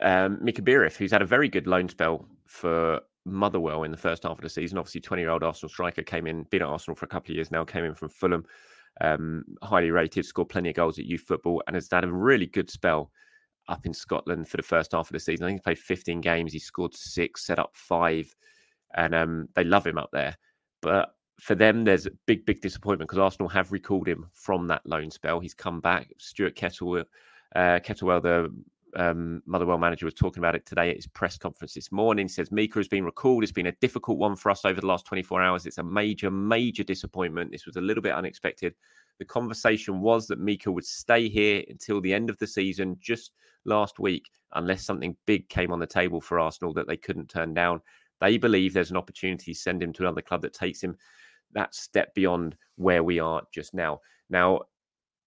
um, 0.00 0.38
Mika 0.40 0.62
Biereth, 0.62 0.96
who's 0.96 1.10
had 1.10 1.22
a 1.22 1.26
very 1.26 1.48
good 1.48 1.66
loan 1.66 1.88
spell 1.88 2.28
for 2.46 3.00
Motherwell 3.24 3.82
in 3.82 3.90
the 3.90 3.96
first 3.96 4.22
half 4.22 4.38
of 4.38 4.42
the 4.42 4.48
season. 4.48 4.78
Obviously, 4.78 5.00
20 5.00 5.20
year 5.20 5.30
old 5.30 5.42
Arsenal 5.42 5.68
striker 5.68 6.04
came 6.04 6.28
in, 6.28 6.44
been 6.44 6.62
at 6.62 6.68
Arsenal 6.68 6.94
for 6.94 7.06
a 7.06 7.08
couple 7.08 7.32
of 7.32 7.34
years 7.34 7.50
now, 7.50 7.64
came 7.64 7.84
in 7.84 7.94
from 7.94 8.08
Fulham 8.08 8.44
um, 9.00 9.44
highly 9.62 9.90
rated, 9.90 10.24
scored 10.24 10.48
plenty 10.48 10.70
of 10.70 10.76
goals 10.76 10.98
at 10.98 11.04
youth 11.04 11.24
football, 11.26 11.62
and 11.66 11.74
has 11.74 11.88
had 11.90 12.04
a 12.04 12.12
really 12.12 12.46
good 12.46 12.70
spell 12.70 13.10
up 13.68 13.84
in 13.84 13.92
Scotland 13.92 14.48
for 14.48 14.56
the 14.56 14.62
first 14.62 14.92
half 14.92 15.08
of 15.08 15.12
the 15.12 15.20
season. 15.20 15.44
I 15.44 15.48
think 15.48 15.60
he 15.60 15.64
played 15.64 15.78
15 15.78 16.20
games, 16.20 16.52
he 16.52 16.58
scored 16.58 16.94
six, 16.94 17.44
set 17.46 17.58
up 17.58 17.70
five, 17.74 18.34
and 18.94 19.14
um, 19.14 19.48
they 19.54 19.64
love 19.64 19.86
him 19.86 19.98
up 19.98 20.10
there. 20.12 20.36
But 20.82 21.10
for 21.40 21.54
them, 21.54 21.84
there's 21.84 22.06
a 22.06 22.12
big, 22.26 22.46
big 22.46 22.60
disappointment 22.60 23.08
because 23.08 23.20
Arsenal 23.20 23.48
have 23.48 23.72
recalled 23.72 24.08
him 24.08 24.26
from 24.32 24.66
that 24.68 24.86
loan 24.86 25.10
spell. 25.10 25.40
He's 25.40 25.54
come 25.54 25.80
back. 25.80 26.08
Stuart 26.18 26.56
Kettlewell, 26.56 27.04
uh, 27.54 27.80
Kettlewell 27.80 28.22
the 28.22 28.54
um, 28.96 29.42
Motherwell 29.46 29.78
manager 29.78 30.06
was 30.06 30.14
talking 30.14 30.40
about 30.40 30.54
it 30.54 30.66
today 30.66 30.90
at 30.90 30.96
his 30.96 31.06
press 31.06 31.36
conference 31.36 31.74
this 31.74 31.92
morning. 31.92 32.26
He 32.26 32.32
says 32.32 32.50
Mika 32.50 32.78
has 32.78 32.88
been 32.88 33.04
recalled. 33.04 33.42
It's 33.42 33.52
been 33.52 33.66
a 33.66 33.72
difficult 33.72 34.18
one 34.18 34.36
for 34.36 34.50
us 34.50 34.64
over 34.64 34.80
the 34.80 34.86
last 34.86 35.06
24 35.06 35.42
hours. 35.42 35.66
It's 35.66 35.78
a 35.78 35.82
major, 35.82 36.30
major 36.30 36.82
disappointment. 36.82 37.52
This 37.52 37.66
was 37.66 37.76
a 37.76 37.80
little 37.80 38.02
bit 38.02 38.14
unexpected. 38.14 38.74
The 39.18 39.24
conversation 39.24 40.00
was 40.00 40.26
that 40.26 40.40
Mika 40.40 40.70
would 40.70 40.84
stay 40.84 41.28
here 41.28 41.62
until 41.68 42.00
the 42.00 42.12
end 42.12 42.30
of 42.30 42.38
the 42.38 42.46
season 42.46 42.96
just 43.00 43.32
last 43.64 43.98
week, 43.98 44.24
unless 44.54 44.84
something 44.84 45.16
big 45.26 45.48
came 45.48 45.72
on 45.72 45.78
the 45.78 45.86
table 45.86 46.20
for 46.20 46.38
Arsenal 46.38 46.72
that 46.74 46.88
they 46.88 46.96
couldn't 46.96 47.28
turn 47.28 47.54
down. 47.54 47.80
They 48.20 48.38
believe 48.38 48.72
there's 48.72 48.90
an 48.90 48.96
opportunity 48.96 49.52
to 49.52 49.58
send 49.58 49.82
him 49.82 49.92
to 49.94 50.02
another 50.02 50.22
club 50.22 50.42
that 50.42 50.54
takes 50.54 50.82
him 50.82 50.96
that 51.52 51.74
step 51.74 52.14
beyond 52.14 52.56
where 52.76 53.02
we 53.02 53.18
are 53.18 53.42
just 53.52 53.74
now. 53.74 54.00
Now, 54.30 54.62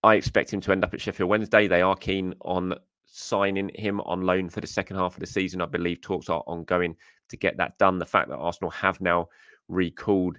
I 0.03 0.15
expect 0.15 0.53
him 0.53 0.61
to 0.61 0.71
end 0.71 0.83
up 0.83 0.93
at 0.93 1.01
Sheffield 1.01 1.29
Wednesday. 1.29 1.67
They 1.67 1.81
are 1.81 1.95
keen 1.95 2.33
on 2.41 2.73
signing 3.11 3.71
him 3.75 4.01
on 4.01 4.21
loan 4.21 4.49
for 4.49 4.61
the 4.61 4.67
second 4.67 4.97
half 4.97 5.15
of 5.15 5.19
the 5.19 5.25
season. 5.25 5.61
I 5.61 5.65
believe 5.65 6.01
talks 6.01 6.29
are 6.29 6.43
ongoing 6.47 6.95
to 7.29 7.37
get 7.37 7.57
that 7.57 7.77
done. 7.77 7.99
The 7.99 8.05
fact 8.05 8.29
that 8.29 8.37
Arsenal 8.37 8.71
have 8.71 9.01
now 9.01 9.27
recalled 9.67 10.37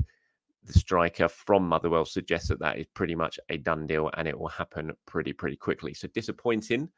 the 0.64 0.72
striker 0.72 1.28
from 1.28 1.66
Motherwell 1.66 2.04
suggests 2.04 2.48
that 2.48 2.60
that 2.60 2.78
is 2.78 2.86
pretty 2.94 3.14
much 3.14 3.38
a 3.48 3.56
done 3.56 3.86
deal 3.86 4.10
and 4.16 4.28
it 4.28 4.38
will 4.38 4.48
happen 4.48 4.92
pretty, 5.06 5.32
pretty 5.32 5.56
quickly. 5.56 5.94
So 5.94 6.08
disappointing 6.08 6.88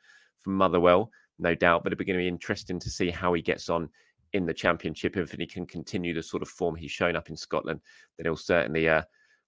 for 0.41 0.50
Motherwell, 0.50 1.11
no 1.38 1.55
doubt, 1.55 1.85
but 1.85 1.93
it'll 1.93 2.00
be 2.00 2.05
going 2.05 2.19
to 2.19 2.23
be 2.25 2.29
interesting 2.29 2.79
to 2.81 2.91
see 2.91 3.11
how 3.11 3.33
he 3.33 3.43
gets 3.43 3.71
on 3.71 3.88
in 4.33 4.47
the 4.47 4.55
championship. 4.55 5.17
If 5.17 5.33
he 5.33 5.47
can 5.47 5.67
continue 5.67 6.12
the 6.14 6.23
sort 6.23 6.43
of 6.43 6.49
form 6.49 6.75
he's 6.75 6.91
shown 6.91 7.17
up 7.17 7.31
in 7.31 7.37
Scotland, 7.37 7.81
then 8.17 8.26
he'll 8.26 8.37
certainly 8.37 8.88
uh, 8.88 9.02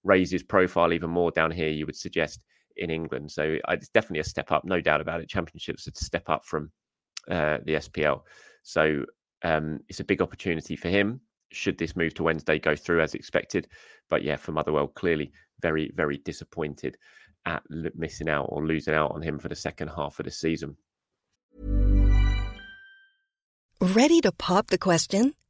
raise 0.05 0.31
his 0.31 0.43
profile 0.43 0.93
even 0.93 1.09
more 1.09 1.31
down 1.31 1.51
here, 1.51 1.69
you 1.69 1.85
would 1.85 1.95
suggest 1.95 2.39
in 2.77 2.89
England. 2.89 3.31
So 3.31 3.57
it's 3.69 3.89
definitely 3.89 4.19
a 4.19 4.25
step 4.25 4.51
up, 4.51 4.65
no 4.65 4.81
doubt 4.81 5.01
about 5.01 5.21
it. 5.21 5.29
Championships 5.29 5.87
are 5.87 5.91
a 5.91 6.03
step 6.03 6.29
up 6.29 6.45
from 6.45 6.71
uh, 7.29 7.59
the 7.65 7.73
SPL. 7.73 8.21
So 8.63 9.05
um, 9.43 9.79
it's 9.89 9.99
a 9.99 10.05
big 10.05 10.21
opportunity 10.21 10.75
for 10.75 10.89
him. 10.89 11.21
Should 11.51 11.77
this 11.77 11.95
move 11.95 12.13
to 12.15 12.23
Wednesday 12.23 12.59
go 12.59 12.75
through 12.75 13.01
as 13.01 13.13
expected? 13.13 13.67
But 14.09 14.23
yeah, 14.23 14.35
for 14.35 14.51
Motherwell, 14.51 14.87
clearly 14.87 15.31
very, 15.61 15.91
very 15.95 16.17
disappointed 16.17 16.97
at 17.45 17.63
missing 17.95 18.29
out 18.29 18.47
or 18.49 18.65
losing 18.65 18.93
out 18.93 19.11
on 19.11 19.21
him 19.21 19.37
for 19.37 19.49
the 19.49 19.55
second 19.55 19.89
half 19.89 20.19
of 20.19 20.25
the 20.25 20.31
season. 20.31 20.75
Ready 23.81 24.21
to 24.21 24.31
pop 24.31 24.67
the 24.67 24.77
question? 24.77 25.33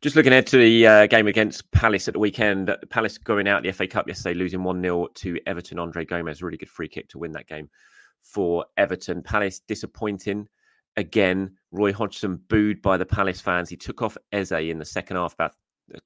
Just 0.00 0.16
looking 0.16 0.32
ahead 0.32 0.46
to 0.46 0.56
the 0.56 0.86
uh, 0.86 1.06
game 1.08 1.26
against 1.26 1.70
Palace 1.72 2.08
at 2.08 2.14
the 2.14 2.20
weekend. 2.20 2.74
Palace 2.88 3.18
going 3.18 3.46
out 3.46 3.62
the 3.62 3.70
FA 3.70 3.86
Cup 3.86 4.08
yesterday, 4.08 4.32
losing 4.32 4.64
1 4.64 4.80
0 4.80 5.08
to 5.16 5.38
Everton. 5.46 5.78
Andre 5.78 6.06
Gomes, 6.06 6.42
really 6.42 6.56
good 6.56 6.70
free 6.70 6.88
kick 6.88 7.06
to 7.10 7.18
win 7.18 7.32
that 7.32 7.46
game 7.46 7.68
for 8.22 8.64
Everton. 8.78 9.22
Palace 9.22 9.60
disappointing 9.60 10.48
again. 10.96 11.54
Roy 11.70 11.92
Hodgson 11.92 12.40
booed 12.48 12.80
by 12.80 12.96
the 12.96 13.04
Palace 13.04 13.42
fans. 13.42 13.68
He 13.68 13.76
took 13.76 14.00
off 14.00 14.16
Eze 14.32 14.52
in 14.52 14.78
the 14.78 14.86
second 14.86 15.18
half, 15.18 15.34
about 15.34 15.52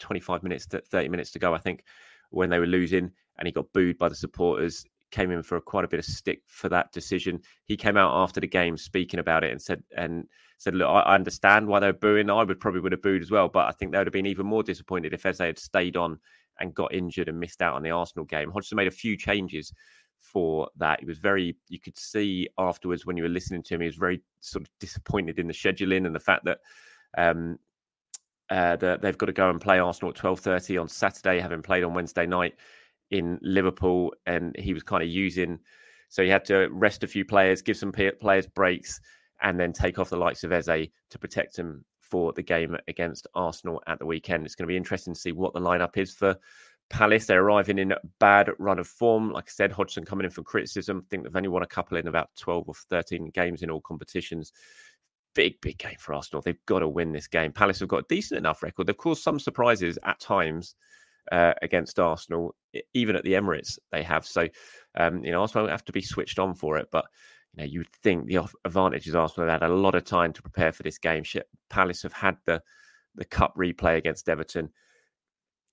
25 0.01 0.43
minutes, 0.43 0.67
to 0.67 0.81
30 0.81 1.09
minutes 1.09 1.31
to 1.31 1.39
go, 1.39 1.55
I 1.55 1.59
think, 1.59 1.85
when 2.31 2.51
they 2.51 2.59
were 2.59 2.67
losing, 2.67 3.13
and 3.39 3.47
he 3.47 3.53
got 3.53 3.73
booed 3.73 3.97
by 3.97 4.09
the 4.09 4.17
supporters. 4.17 4.85
Came 5.15 5.31
in 5.31 5.45
for 5.45 5.61
quite 5.61 5.85
a 5.85 5.89
bit 5.89 6.01
of 6.01 6.05
stick 6.05 6.43
for 6.49 6.69
that 6.71 6.91
decision. 6.91 7.41
He 7.67 7.77
came 7.77 7.97
out 7.97 8.21
after 8.21 8.41
the 8.41 8.49
game 8.49 8.77
speaking 8.77 9.21
about 9.21 9.45
it 9.45 9.53
and 9.53 9.63
said, 9.63 9.81
and 9.97 10.25
said, 10.59 10.75
"Look, 10.75 10.89
I 10.89 11.15
understand 11.15 11.69
why 11.69 11.79
they're 11.79 11.93
booing. 11.93 12.29
I 12.29 12.43
would 12.43 12.59
probably 12.59 12.81
would 12.81 12.91
have 12.91 13.01
booed 13.01 13.23
as 13.23 13.31
well, 13.31 13.49
but 13.49 13.69
I 13.69 13.71
think 13.71 13.93
they 13.93 13.99
would 13.99 14.09
have 14.09 14.13
been 14.13 14.27
even 14.27 14.45
more 14.45 14.65
disappointed 14.65 15.13
if 15.15 15.25
Eze 15.25 15.39
had 15.39 15.57
stayed 15.57 15.97
on 15.97 16.19
and 16.59 16.75
got 16.75 16.93
injured 16.93 17.29
and 17.29 17.39
missed 17.39 17.63
out 17.63 17.75
on 17.75 17.85
the 17.85 17.93
Arsenal 17.93 18.25
game." 18.25 18.51
Hodgson 18.51 18.75
made 18.75 18.89
a 18.89 18.91
few 18.91 19.17
changes 19.17 19.73
for 20.19 20.69
that. 20.79 20.99
He 20.99 21.07
was 21.07 21.19
very, 21.19 21.57
you 21.69 21.79
could 21.79 21.97
see 21.97 22.49
afterwards 22.59 23.07
when 23.07 23.17
you 23.17 23.23
were 23.23 23.29
listening 23.29 23.63
to 23.63 23.75
him, 23.75 23.83
he 23.83 23.87
was 23.87 23.95
very 23.95 24.21
sort 24.41 24.63
of 24.65 24.71
disappointed 24.81 25.39
in 25.39 25.47
the 25.47 25.55
scheduling 25.55 26.07
and 26.07 26.15
the 26.15 26.19
fact 26.19 26.45
that 26.45 26.59
um, 27.17 27.57
uh, 28.51 28.75
that 28.77 29.01
they've 29.01 29.19
got 29.19 29.27
to 29.27 29.33
go 29.33 29.49
and 29.49 29.61
play 29.61 29.79
Arsenal 29.79 30.11
at 30.11 30.17
twelve 30.17 30.41
thirty 30.41 30.77
on 30.77 30.89
Saturday, 30.89 31.39
having 31.39 31.63
played 31.63 31.85
on 31.85 31.95
Wednesday 31.95 32.27
night 32.27 32.55
in 33.15 33.39
Liverpool, 33.43 34.13
and 34.27 34.55
he 34.59 34.75
was 34.75 34.83
kind 34.83 35.03
of 35.03 35.09
using. 35.09 35.61
So 36.09 36.23
he 36.23 36.29
had 36.29 36.45
to 36.47 36.69
rest 36.71 37.05
a 37.05 37.07
few 37.07 37.25
players, 37.25 37.63
give 37.63 37.77
some 37.77 37.93
players 37.93 38.47
breaks, 38.47 39.01
and 39.41 39.59
then 39.59 39.73
take 39.73 39.99
off 39.99 40.11
the 40.11 40.17
likes 40.17 40.43
of 40.43 40.53
Eze 40.53 40.89
to 41.11 41.19
protect 41.19 41.57
him 41.57 41.85
for 42.01 42.33
the 42.33 42.43
game 42.43 42.77
against 42.89 43.27
Arsenal 43.35 43.83
at 43.87 43.99
the 43.99 44.07
weekend. 44.07 44.45
It's 44.45 44.55
going 44.57 44.67
to 44.67 44.73
be 44.73 44.77
interesting 44.77 45.15
to 45.15 45.21
see 45.21 45.33
what 45.33 45.55
the 45.55 45.61
lineup 45.61 45.97
is 45.97 46.13
for 46.13 46.37
Palace. 46.91 47.27
They're 47.27 47.43
arriving 47.43 47.79
in 47.79 47.93
a 47.93 47.99
bad 48.19 48.51
run 48.59 48.79
of 48.81 48.89
form. 48.89 49.31
Like 49.31 49.45
I 49.49 49.53
said, 49.53 49.73
Hodgson 49.73 50.05
coming 50.05 50.25
in 50.25 50.31
for 50.31 50.43
criticism. 50.43 51.05
I 51.05 51.09
think 51.09 51.23
they've 51.23 51.37
only 51.37 51.49
won 51.49 51.63
a 51.63 51.67
couple 51.67 51.97
in 51.99 52.09
about 52.09 52.31
12 52.39 52.69
or 52.69 52.75
13 52.91 53.31
games 53.33 53.63
in 53.63 53.71
all 53.71 53.81
competitions. 53.81 54.53
Big, 55.35 55.61
big 55.61 55.79
game 55.79 55.97
for 55.99 56.15
Arsenal. 56.15 56.43
They've 56.43 56.67
got 56.67 56.81
to 56.81 56.89
win 56.89 57.13
this 57.13 57.29
game. 57.29 57.53
Palace 57.53 57.81
have 57.81 57.89
got 57.89 58.05
a 58.05 58.09
decent 58.09 58.39
enough 58.39 58.63
record. 58.63 58.87
They've 58.87 58.97
caused 58.97 59.23
some 59.23 59.39
surprises 59.39 59.99
at 60.05 60.21
times 60.21 60.75
uh, 61.33 61.55
against 61.63 61.99
Arsenal, 61.99 62.55
even 62.93 63.17
at 63.17 63.25
the 63.25 63.35
Emirates, 63.35 63.79
they 63.93 64.03
have. 64.03 64.27
So, 64.27 64.49
um, 64.97 65.25
you 65.25 65.33
know, 65.33 65.41
Arsenal 65.41 65.69
have 65.69 65.85
to 65.87 65.93
be 65.93 66.03
switched 66.03 66.39
on 66.39 66.55
for 66.55 66.77
it. 66.79 66.89
But 66.91 67.07
you 67.55 67.63
know, 67.63 67.69
you 67.69 67.81
would 67.81 67.93
think 68.03 68.27
the 68.27 68.47
advantage 68.65 69.07
is 69.07 69.15
Arsenal 69.15 69.49
had 69.49 69.63
a 69.63 69.69
lot 69.69 69.95
of 69.95 70.05
time 70.05 70.33
to 70.33 70.43
prepare 70.43 70.73
for 70.73 70.83
this 70.83 70.99
game. 70.99 71.25
Palace 71.71 72.03
have 72.03 72.13
had 72.13 72.37
the 72.47 72.61
the 73.15 73.25
cup 73.25 73.55
replay 73.57 73.97
against 73.97 74.29
Everton. 74.29 74.71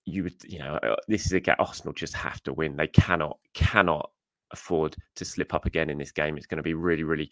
You 0.06 0.24
would, 0.24 0.44
you 0.44 0.60
know, 0.60 0.76
uh, 0.76 0.96
this 1.08 1.26
is 1.26 1.32
a 1.34 1.40
game 1.40 1.56
Arsenal 1.60 1.94
just 1.94 2.14
have 2.14 2.42
to 2.44 2.54
win. 2.54 2.76
They 2.76 2.88
cannot, 2.88 3.38
cannot 3.54 4.10
afford 4.52 4.96
to 5.16 5.26
slip 5.26 5.54
up 5.54 5.66
again 5.66 5.90
in 5.90 5.98
this 5.98 6.12
game. 6.12 6.38
It's 6.38 6.48
going 6.48 6.58
to 6.58 6.64
be 6.64 6.74
really, 6.74 7.04
really 7.04 7.32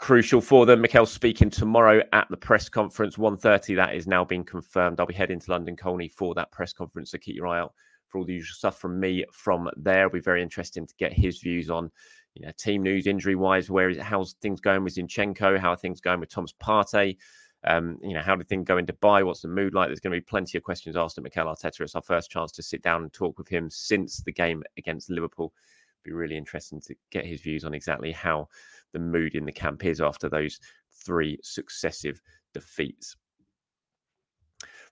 crucial 0.00 0.40
for 0.40 0.66
them. 0.66 0.80
Mikel 0.80 1.06
speaking 1.06 1.50
tomorrow 1.50 2.02
at 2.12 2.26
the 2.30 2.36
press 2.36 2.68
conference, 2.68 3.16
1.30. 3.16 3.76
That 3.76 3.94
is 3.94 4.06
now 4.06 4.24
being 4.24 4.44
confirmed. 4.44 4.98
I'll 4.98 5.06
be 5.06 5.14
heading 5.14 5.38
to 5.38 5.50
London 5.50 5.76
Colney 5.76 6.08
for 6.08 6.34
that 6.34 6.50
press 6.50 6.72
conference. 6.72 7.10
So 7.10 7.18
keep 7.18 7.36
your 7.36 7.46
eye 7.46 7.60
out 7.60 7.74
for 8.08 8.18
all 8.18 8.24
the 8.24 8.32
usual 8.32 8.54
stuff 8.54 8.78
from 8.78 8.98
me 8.98 9.24
from 9.30 9.68
there. 9.76 10.06
It'll 10.06 10.14
be 10.14 10.20
very 10.20 10.42
interesting 10.42 10.86
to 10.86 10.94
get 10.98 11.12
his 11.12 11.38
views 11.38 11.70
on 11.70 11.90
you 12.34 12.46
know, 12.46 12.52
team 12.58 12.82
news 12.82 13.06
injury 13.06 13.34
wise. 13.34 13.70
Where 13.70 13.90
is? 13.90 13.98
How's 13.98 14.32
things 14.40 14.60
going 14.60 14.82
with 14.84 14.94
Zinchenko? 14.94 15.58
How 15.58 15.72
are 15.72 15.76
things 15.76 16.00
going 16.00 16.20
with 16.20 16.30
Thomas 16.30 16.54
Partey? 16.60 17.18
Um, 17.64 17.98
you 18.02 18.14
know, 18.14 18.22
how 18.22 18.36
did 18.36 18.48
things 18.48 18.66
go 18.66 18.78
in 18.78 18.86
Dubai? 18.86 19.24
What's 19.24 19.42
the 19.42 19.48
mood 19.48 19.74
like? 19.74 19.88
There's 19.88 20.00
going 20.00 20.14
to 20.14 20.20
be 20.20 20.24
plenty 20.24 20.56
of 20.56 20.64
questions 20.64 20.96
asked 20.96 21.18
at 21.18 21.24
Mikel 21.24 21.44
Arteta. 21.44 21.82
It's 21.82 21.94
our 21.94 22.00
first 22.00 22.30
chance 22.30 22.52
to 22.52 22.62
sit 22.62 22.82
down 22.82 23.02
and 23.02 23.12
talk 23.12 23.36
with 23.36 23.48
him 23.48 23.68
since 23.68 24.22
the 24.22 24.32
game 24.32 24.62
against 24.78 25.10
Liverpool. 25.10 25.52
Be 26.02 26.12
really 26.12 26.38
interesting 26.38 26.80
to 26.80 26.94
get 27.10 27.26
his 27.26 27.42
views 27.42 27.64
on 27.64 27.74
exactly 27.74 28.12
how 28.12 28.48
the 28.92 28.98
mood 28.98 29.34
in 29.34 29.44
the 29.44 29.52
camp 29.52 29.84
is 29.84 30.00
after 30.00 30.28
those 30.28 30.58
three 31.04 31.38
successive 31.42 32.20
defeats. 32.54 33.16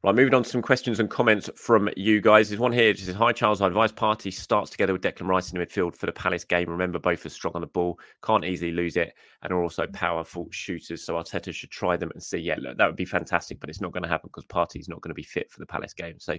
Right, 0.04 0.14
moving 0.14 0.32
on 0.32 0.44
to 0.44 0.48
some 0.48 0.62
questions 0.62 1.00
and 1.00 1.10
comments 1.10 1.50
from 1.56 1.90
you 1.96 2.20
guys. 2.20 2.48
There's 2.48 2.60
one 2.60 2.70
here. 2.70 2.90
It 2.90 3.00
says, 3.00 3.16
Hi, 3.16 3.32
Charles. 3.32 3.60
I 3.60 3.66
advise 3.66 3.90
Partey 3.90 4.32
starts 4.32 4.70
together 4.70 4.92
with 4.92 5.02
Declan 5.02 5.26
Rice 5.26 5.50
in 5.50 5.58
the 5.58 5.66
midfield 5.66 5.96
for 5.96 6.06
the 6.06 6.12
Palace 6.12 6.44
game. 6.44 6.70
Remember, 6.70 7.00
both 7.00 7.26
are 7.26 7.30
strong 7.30 7.54
on 7.56 7.62
the 7.62 7.66
ball, 7.66 7.98
can't 8.22 8.44
easily 8.44 8.70
lose 8.70 8.96
it, 8.96 9.12
and 9.42 9.52
are 9.52 9.60
also 9.60 9.88
powerful 9.88 10.46
shooters. 10.52 11.04
So 11.04 11.14
Arteta 11.14 11.52
should 11.52 11.72
try 11.72 11.96
them 11.96 12.12
and 12.14 12.22
see. 12.22 12.38
Yeah, 12.38 12.54
look, 12.60 12.78
that 12.78 12.86
would 12.86 12.94
be 12.94 13.04
fantastic, 13.04 13.58
but 13.58 13.68
it's 13.68 13.80
not 13.80 13.90
going 13.90 14.04
to 14.04 14.08
happen 14.08 14.30
because 14.32 14.46
Partey's 14.46 14.88
not 14.88 15.00
going 15.00 15.10
to 15.10 15.16
be 15.16 15.24
fit 15.24 15.50
for 15.50 15.58
the 15.58 15.66
Palace 15.66 15.94
game. 15.94 16.20
So, 16.20 16.38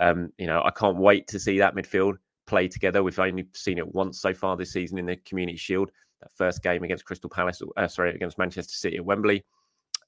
um, 0.00 0.30
you 0.38 0.46
know, 0.46 0.62
I 0.64 0.70
can't 0.70 0.96
wait 0.96 1.28
to 1.28 1.38
see 1.38 1.58
that 1.58 1.76
midfield 1.76 2.14
play 2.46 2.66
together. 2.66 3.02
We've 3.02 3.18
only 3.18 3.46
seen 3.52 3.76
it 3.76 3.94
once 3.94 4.22
so 4.22 4.32
far 4.32 4.56
this 4.56 4.72
season 4.72 4.96
in 4.96 5.04
the 5.04 5.16
Community 5.16 5.58
Shield. 5.58 5.90
That 6.20 6.30
first 6.34 6.62
game 6.62 6.82
against 6.82 7.04
Crystal 7.04 7.30
Palace, 7.30 7.60
uh, 7.76 7.88
sorry, 7.88 8.14
against 8.14 8.38
Manchester 8.38 8.74
City 8.74 8.96
at 8.96 9.04
Wembley. 9.04 9.44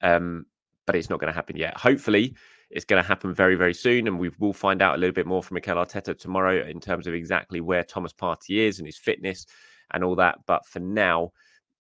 Um, 0.03 0.47
but 0.87 0.97
it's 0.97 1.11
not 1.11 1.21
going 1.21 1.31
to 1.31 1.37
happen 1.37 1.57
yet. 1.57 1.77
Hopefully, 1.77 2.35
it's 2.71 2.85
going 2.85 3.03
to 3.03 3.07
happen 3.07 3.35
very, 3.35 3.57
very 3.57 3.75
soon. 3.75 4.07
And 4.07 4.19
we 4.19 4.31
will 4.39 4.55
find 4.55 4.81
out 4.81 4.95
a 4.95 4.99
little 4.99 5.15
bit 5.15 5.27
more 5.27 5.43
from 5.43 5.57
Mikel 5.57 5.77
Arteta 5.77 6.19
tomorrow 6.19 6.67
in 6.67 6.81
terms 6.81 7.07
of 7.07 7.15
exactly 7.15 7.61
where 7.61 7.85
Thomas 7.85 8.13
Partey 8.13 8.67
is 8.67 8.79
and 8.79 8.87
his 8.87 8.97
fitness 8.97 9.47
and 9.93 10.03
all 10.03 10.17
that. 10.17 10.39
But 10.47 10.67
for 10.67 10.81
now, 10.81 11.33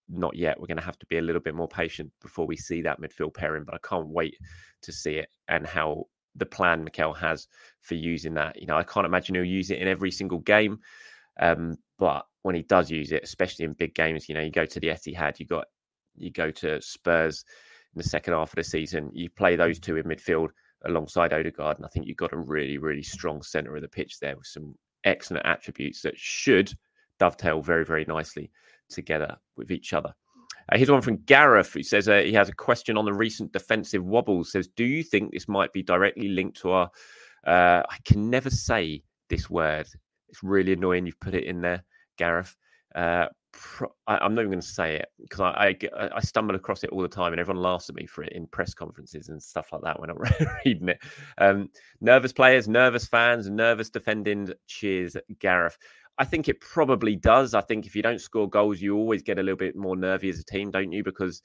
not 0.08 0.36
yet. 0.36 0.58
We're 0.58 0.66
going 0.66 0.78
to 0.78 0.84
have 0.84 0.98
to 0.98 1.06
be 1.06 1.18
a 1.18 1.22
little 1.22 1.40
bit 1.40 1.54
more 1.54 1.68
patient 1.68 2.10
before 2.20 2.46
we 2.46 2.56
see 2.56 2.82
that 2.82 3.00
midfield 3.00 3.34
pairing. 3.34 3.64
But 3.64 3.74
I 3.74 3.86
can't 3.86 4.08
wait 4.08 4.36
to 4.82 4.92
see 4.92 5.14
it 5.14 5.28
and 5.48 5.66
how 5.66 6.06
the 6.34 6.46
plan 6.46 6.84
Mikel 6.84 7.14
has 7.14 7.48
for 7.80 7.94
using 7.94 8.34
that. 8.34 8.60
You 8.60 8.66
know, 8.66 8.76
I 8.76 8.84
can't 8.84 9.06
imagine 9.06 9.34
he'll 9.34 9.44
use 9.44 9.70
it 9.70 9.78
in 9.78 9.88
every 9.88 10.10
single 10.10 10.38
game. 10.38 10.80
Um, 11.40 11.76
but 11.98 12.26
when 12.48 12.54
he 12.54 12.62
does 12.62 12.90
use 12.90 13.12
it, 13.12 13.22
especially 13.22 13.66
in 13.66 13.74
big 13.74 13.94
games, 13.94 14.26
you 14.26 14.34
know, 14.34 14.40
you 14.40 14.50
go 14.50 14.64
to 14.64 14.80
the 14.80 14.86
Etihad, 14.86 15.38
you 15.38 15.44
got 15.44 15.66
you 16.16 16.30
go 16.30 16.50
to 16.50 16.80
Spurs 16.80 17.44
in 17.94 17.98
the 17.98 18.08
second 18.08 18.32
half 18.32 18.52
of 18.52 18.56
the 18.56 18.64
season, 18.64 19.10
you 19.12 19.28
play 19.28 19.54
those 19.54 19.78
two 19.78 19.98
in 19.98 20.06
midfield 20.06 20.48
alongside 20.86 21.34
Odegaard. 21.34 21.76
And 21.76 21.84
I 21.84 21.90
think 21.90 22.06
you've 22.06 22.16
got 22.16 22.32
a 22.32 22.38
really, 22.38 22.78
really 22.78 23.02
strong 23.02 23.42
centre 23.42 23.76
of 23.76 23.82
the 23.82 23.88
pitch 23.88 24.18
there 24.18 24.34
with 24.34 24.46
some 24.46 24.74
excellent 25.04 25.44
attributes 25.44 26.00
that 26.00 26.16
should 26.16 26.72
dovetail 27.18 27.60
very, 27.60 27.84
very 27.84 28.06
nicely 28.06 28.50
together 28.88 29.36
with 29.58 29.70
each 29.70 29.92
other. 29.92 30.14
Uh, 30.72 30.78
here's 30.78 30.90
one 30.90 31.02
from 31.02 31.18
Gareth 31.26 31.74
who 31.74 31.82
says 31.82 32.08
uh, 32.08 32.22
he 32.22 32.32
has 32.32 32.48
a 32.48 32.54
question 32.54 32.96
on 32.96 33.04
the 33.04 33.12
recent 33.12 33.52
defensive 33.52 34.06
wobbles. 34.06 34.52
Says, 34.52 34.68
do 34.68 34.86
you 34.86 35.02
think 35.02 35.32
this 35.32 35.48
might 35.48 35.74
be 35.74 35.82
directly 35.82 36.28
linked 36.28 36.58
to 36.62 36.70
our? 36.70 36.90
Uh, 37.46 37.82
I 37.90 37.98
can 38.06 38.30
never 38.30 38.48
say 38.48 39.02
this 39.28 39.50
word. 39.50 39.86
It's 40.30 40.42
really 40.42 40.72
annoying. 40.72 41.04
You've 41.04 41.20
put 41.20 41.34
it 41.34 41.44
in 41.44 41.60
there, 41.60 41.84
Gareth. 42.18 42.56
Uh, 42.94 43.26
pro- 43.52 43.94
I, 44.06 44.24
am 44.24 44.34
not 44.34 44.42
even 44.42 44.52
going 44.52 44.60
to 44.60 44.66
say 44.66 44.96
it 44.96 45.08
because 45.20 45.40
I, 45.40 45.74
I, 45.96 46.08
I 46.16 46.20
stumble 46.20 46.54
across 46.54 46.84
it 46.84 46.90
all 46.90 47.02
the 47.02 47.08
time, 47.08 47.32
and 47.32 47.40
everyone 47.40 47.62
laughs 47.62 47.88
at 47.88 47.94
me 47.94 48.06
for 48.06 48.22
it 48.24 48.32
in 48.32 48.46
press 48.46 48.74
conferences 48.74 49.28
and 49.28 49.42
stuff 49.42 49.72
like 49.72 49.82
that 49.82 49.98
when 49.98 50.10
I'm 50.10 50.18
reading 50.64 50.90
it. 50.90 51.00
Um, 51.38 51.70
nervous 52.00 52.32
players, 52.32 52.68
nervous 52.68 53.06
fans, 53.06 53.48
nervous 53.48 53.90
defending. 53.90 54.52
Cheers, 54.66 55.16
Gareth. 55.38 55.78
I 56.18 56.24
think 56.24 56.48
it 56.48 56.60
probably 56.60 57.14
does. 57.14 57.54
I 57.54 57.60
think 57.60 57.86
if 57.86 57.94
you 57.94 58.02
don't 58.02 58.20
score 58.20 58.48
goals, 58.48 58.80
you 58.80 58.96
always 58.96 59.22
get 59.22 59.38
a 59.38 59.42
little 59.42 59.56
bit 59.56 59.76
more 59.76 59.96
nervy 59.96 60.28
as 60.28 60.40
a 60.40 60.44
team, 60.44 60.70
don't 60.70 60.90
you? 60.90 61.04
Because 61.04 61.42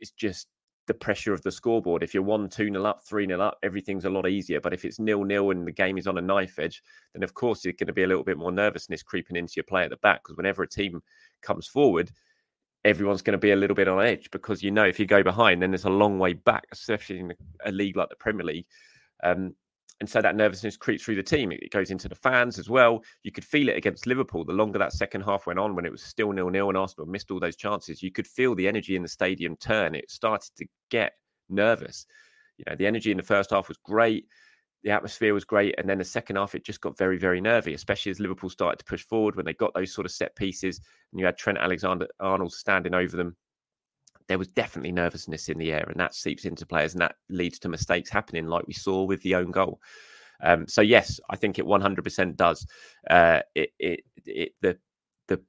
it's 0.00 0.10
just 0.10 0.48
the 0.88 0.94
pressure 0.94 1.32
of 1.32 1.42
the 1.42 1.52
scoreboard. 1.52 2.02
If 2.02 2.12
you're 2.12 2.22
one, 2.24 2.48
two 2.48 2.68
nil 2.70 2.86
up, 2.86 3.04
three 3.04 3.26
nil 3.26 3.40
up, 3.40 3.58
everything's 3.62 4.04
a 4.04 4.10
lot 4.10 4.28
easier. 4.28 4.60
But 4.60 4.74
if 4.74 4.84
it's 4.84 4.98
nil 4.98 5.22
nil 5.22 5.52
and 5.52 5.66
the 5.66 5.72
game 5.72 5.96
is 5.98 6.08
on 6.08 6.18
a 6.18 6.22
knife 6.22 6.58
edge, 6.58 6.82
then 7.14 7.22
of 7.22 7.34
course 7.34 7.64
you're 7.64 7.74
going 7.74 7.86
to 7.86 7.92
be 7.92 8.02
a 8.02 8.06
little 8.06 8.24
bit 8.24 8.36
more 8.38 8.50
nervousness 8.50 9.02
creeping 9.02 9.36
into 9.36 9.52
your 9.56 9.64
play 9.64 9.84
at 9.84 9.90
the 9.90 9.96
back. 9.98 10.24
Because 10.24 10.36
whenever 10.36 10.64
a 10.64 10.68
team 10.68 11.00
comes 11.42 11.68
forward, 11.68 12.10
everyone's 12.84 13.22
going 13.22 13.32
to 13.32 13.38
be 13.38 13.52
a 13.52 13.56
little 13.56 13.76
bit 13.76 13.88
on 13.88 14.04
edge 14.04 14.30
because 14.30 14.62
you 14.62 14.70
know 14.70 14.84
if 14.84 14.98
you 14.98 15.06
go 15.06 15.22
behind, 15.22 15.62
then 15.62 15.70
there's 15.70 15.84
a 15.84 15.90
long 15.90 16.18
way 16.18 16.32
back, 16.32 16.64
especially 16.72 17.20
in 17.20 17.34
a 17.64 17.70
league 17.70 17.96
like 17.96 18.08
the 18.08 18.16
Premier 18.16 18.44
League. 18.44 18.66
Um, 19.22 19.54
and 20.00 20.08
so 20.08 20.22
that 20.22 20.36
nervousness 20.36 20.76
creeps 20.76 21.04
through 21.04 21.16
the 21.16 21.22
team. 21.22 21.50
It 21.50 21.72
goes 21.72 21.90
into 21.90 22.08
the 22.08 22.14
fans 22.14 22.58
as 22.58 22.70
well. 22.70 23.02
You 23.24 23.32
could 23.32 23.44
feel 23.44 23.68
it 23.68 23.76
against 23.76 24.06
Liverpool. 24.06 24.44
The 24.44 24.52
longer 24.52 24.78
that 24.78 24.92
second 24.92 25.22
half 25.22 25.46
went 25.46 25.58
on, 25.58 25.74
when 25.74 25.84
it 25.84 25.90
was 25.90 26.02
still 26.02 26.30
nil 26.32 26.50
nil 26.50 26.68
and 26.68 26.78
Arsenal 26.78 27.06
missed 27.06 27.30
all 27.30 27.40
those 27.40 27.56
chances, 27.56 28.02
you 28.02 28.12
could 28.12 28.26
feel 28.26 28.54
the 28.54 28.68
energy 28.68 28.94
in 28.94 29.02
the 29.02 29.08
stadium 29.08 29.56
turn. 29.56 29.94
It 29.94 30.10
started 30.10 30.50
to 30.58 30.66
get 30.90 31.12
nervous. 31.48 32.06
You 32.58 32.64
know, 32.68 32.76
the 32.76 32.86
energy 32.86 33.10
in 33.10 33.16
the 33.16 33.22
first 33.24 33.50
half 33.50 33.68
was 33.68 33.78
great. 33.78 34.26
The 34.84 34.90
atmosphere 34.90 35.34
was 35.34 35.44
great. 35.44 35.74
And 35.78 35.88
then 35.88 35.98
the 35.98 36.04
second 36.04 36.36
half, 36.36 36.54
it 36.54 36.64
just 36.64 36.80
got 36.80 36.96
very, 36.96 37.18
very 37.18 37.40
nervy, 37.40 37.74
especially 37.74 38.10
as 38.10 38.20
Liverpool 38.20 38.50
started 38.50 38.78
to 38.78 38.84
push 38.84 39.04
forward 39.04 39.34
when 39.34 39.46
they 39.46 39.54
got 39.54 39.74
those 39.74 39.92
sort 39.92 40.06
of 40.06 40.12
set 40.12 40.36
pieces 40.36 40.80
and 41.10 41.18
you 41.18 41.26
had 41.26 41.36
Trent 41.36 41.58
Alexander 41.58 42.06
Arnold 42.20 42.52
standing 42.52 42.94
over 42.94 43.16
them 43.16 43.36
there 44.28 44.38
was 44.38 44.48
definitely 44.48 44.92
nervousness 44.92 45.48
in 45.48 45.58
the 45.58 45.72
air, 45.72 45.86
and 45.88 45.98
that 45.98 46.14
seeps 46.14 46.44
into 46.44 46.66
players, 46.66 46.92
and 46.92 47.00
that 47.00 47.16
leads 47.30 47.58
to 47.60 47.68
mistakes 47.68 48.10
happening, 48.10 48.46
like 48.46 48.66
we 48.66 48.74
saw 48.74 49.04
with 49.04 49.22
the 49.22 49.34
own 49.34 49.50
goal. 49.50 49.80
Um, 50.42 50.68
so 50.68 50.82
yes, 50.82 51.18
I 51.30 51.36
think 51.36 51.58
it 51.58 51.64
100% 51.64 52.36
does. 52.36 52.66
Uh, 53.10 53.40
it, 53.54 53.70
it, 53.78 54.00
it, 54.26 54.52
the, 54.60 54.78
the, 55.26 55.40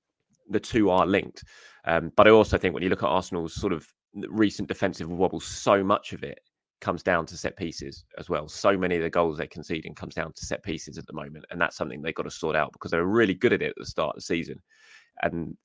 the 0.49 0.59
two 0.59 0.89
are 0.89 1.05
linked. 1.05 1.43
Um, 1.85 2.11
but 2.15 2.27
I 2.27 2.31
also 2.31 2.57
think 2.57 2.73
when 2.73 2.83
you 2.83 2.89
look 2.89 3.03
at 3.03 3.09
Arsenal's 3.09 3.53
sort 3.53 3.73
of 3.73 3.87
recent 4.29 4.67
defensive 4.67 5.09
wobbles, 5.09 5.45
so 5.45 5.83
much 5.83 6.13
of 6.13 6.23
it 6.23 6.39
comes 6.81 7.03
down 7.03 7.25
to 7.25 7.37
set 7.37 7.57
pieces 7.57 8.05
as 8.17 8.29
well. 8.29 8.47
So 8.47 8.77
many 8.77 8.95
of 8.95 9.01
the 9.01 9.09
goals 9.09 9.37
they're 9.37 9.47
conceding 9.47 9.93
comes 9.93 10.15
down 10.15 10.33
to 10.33 10.45
set 10.45 10.63
pieces 10.63 10.97
at 10.97 11.05
the 11.05 11.13
moment, 11.13 11.45
and 11.51 11.59
that's 11.59 11.75
something 11.75 12.01
they've 12.01 12.15
got 12.15 12.23
to 12.23 12.31
sort 12.31 12.55
out 12.55 12.71
because 12.73 12.91
they 12.91 12.97
were 12.97 13.05
really 13.05 13.33
good 13.33 13.53
at 13.53 13.61
it 13.61 13.71
at 13.71 13.75
the 13.77 13.85
start 13.85 14.15
of 14.15 14.15
the 14.15 14.21
season, 14.21 14.59
and 15.21 15.55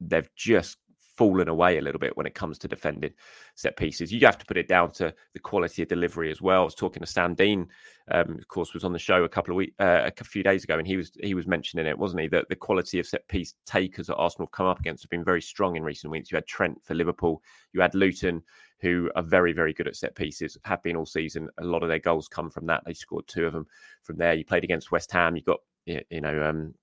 they've 0.00 0.30
just 0.36 0.78
fallen 1.20 1.48
away 1.48 1.76
a 1.76 1.82
little 1.82 1.98
bit 1.98 2.16
when 2.16 2.24
it 2.24 2.34
comes 2.34 2.56
to 2.56 2.66
defending 2.66 3.12
set 3.54 3.76
pieces. 3.76 4.10
You 4.10 4.24
have 4.24 4.38
to 4.38 4.46
put 4.46 4.56
it 4.56 4.68
down 4.68 4.90
to 4.92 5.12
the 5.34 5.38
quality 5.38 5.82
of 5.82 5.88
delivery 5.88 6.30
as 6.30 6.40
well. 6.40 6.62
I 6.62 6.64
was 6.64 6.74
talking 6.74 7.02
to 7.02 7.06
Sam 7.06 7.34
Dean, 7.34 7.68
um, 8.10 8.38
of 8.38 8.48
course, 8.48 8.72
was 8.72 8.84
on 8.84 8.94
the 8.94 8.98
show 8.98 9.22
a 9.22 9.28
couple 9.28 9.52
of 9.52 9.56
weeks, 9.56 9.74
uh, 9.78 10.08
a 10.18 10.24
few 10.24 10.42
days 10.42 10.64
ago, 10.64 10.78
and 10.78 10.86
he 10.86 10.96
was 10.96 11.12
he 11.22 11.34
was 11.34 11.46
mentioning 11.46 11.84
it, 11.84 11.98
wasn't 11.98 12.22
he? 12.22 12.28
That 12.28 12.48
the 12.48 12.56
quality 12.56 12.98
of 12.98 13.06
set 13.06 13.28
piece 13.28 13.52
takers 13.66 14.06
that 14.06 14.16
Arsenal 14.16 14.46
have 14.46 14.52
come 14.52 14.64
up 14.64 14.80
against 14.80 15.02
have 15.02 15.10
been 15.10 15.22
very 15.22 15.42
strong 15.42 15.76
in 15.76 15.82
recent 15.82 16.10
weeks. 16.10 16.32
You 16.32 16.36
had 16.36 16.46
Trent 16.46 16.82
for 16.82 16.94
Liverpool, 16.94 17.42
you 17.74 17.82
had 17.82 17.94
Luton, 17.94 18.42
who 18.80 19.10
are 19.14 19.22
very 19.22 19.52
very 19.52 19.74
good 19.74 19.88
at 19.88 19.96
set 19.96 20.14
pieces, 20.14 20.56
have 20.64 20.82
been 20.82 20.96
all 20.96 21.04
season. 21.04 21.50
A 21.58 21.64
lot 21.64 21.82
of 21.82 21.90
their 21.90 21.98
goals 21.98 22.28
come 22.28 22.48
from 22.48 22.64
that. 22.68 22.82
They 22.86 22.94
scored 22.94 23.26
two 23.26 23.44
of 23.44 23.52
them 23.52 23.66
from 24.04 24.16
there. 24.16 24.32
You 24.32 24.46
played 24.46 24.64
against 24.64 24.90
West 24.90 25.12
Ham. 25.12 25.36
You 25.36 25.42
got 25.42 25.60
you 25.84 26.22
know. 26.22 26.42
Um, 26.42 26.74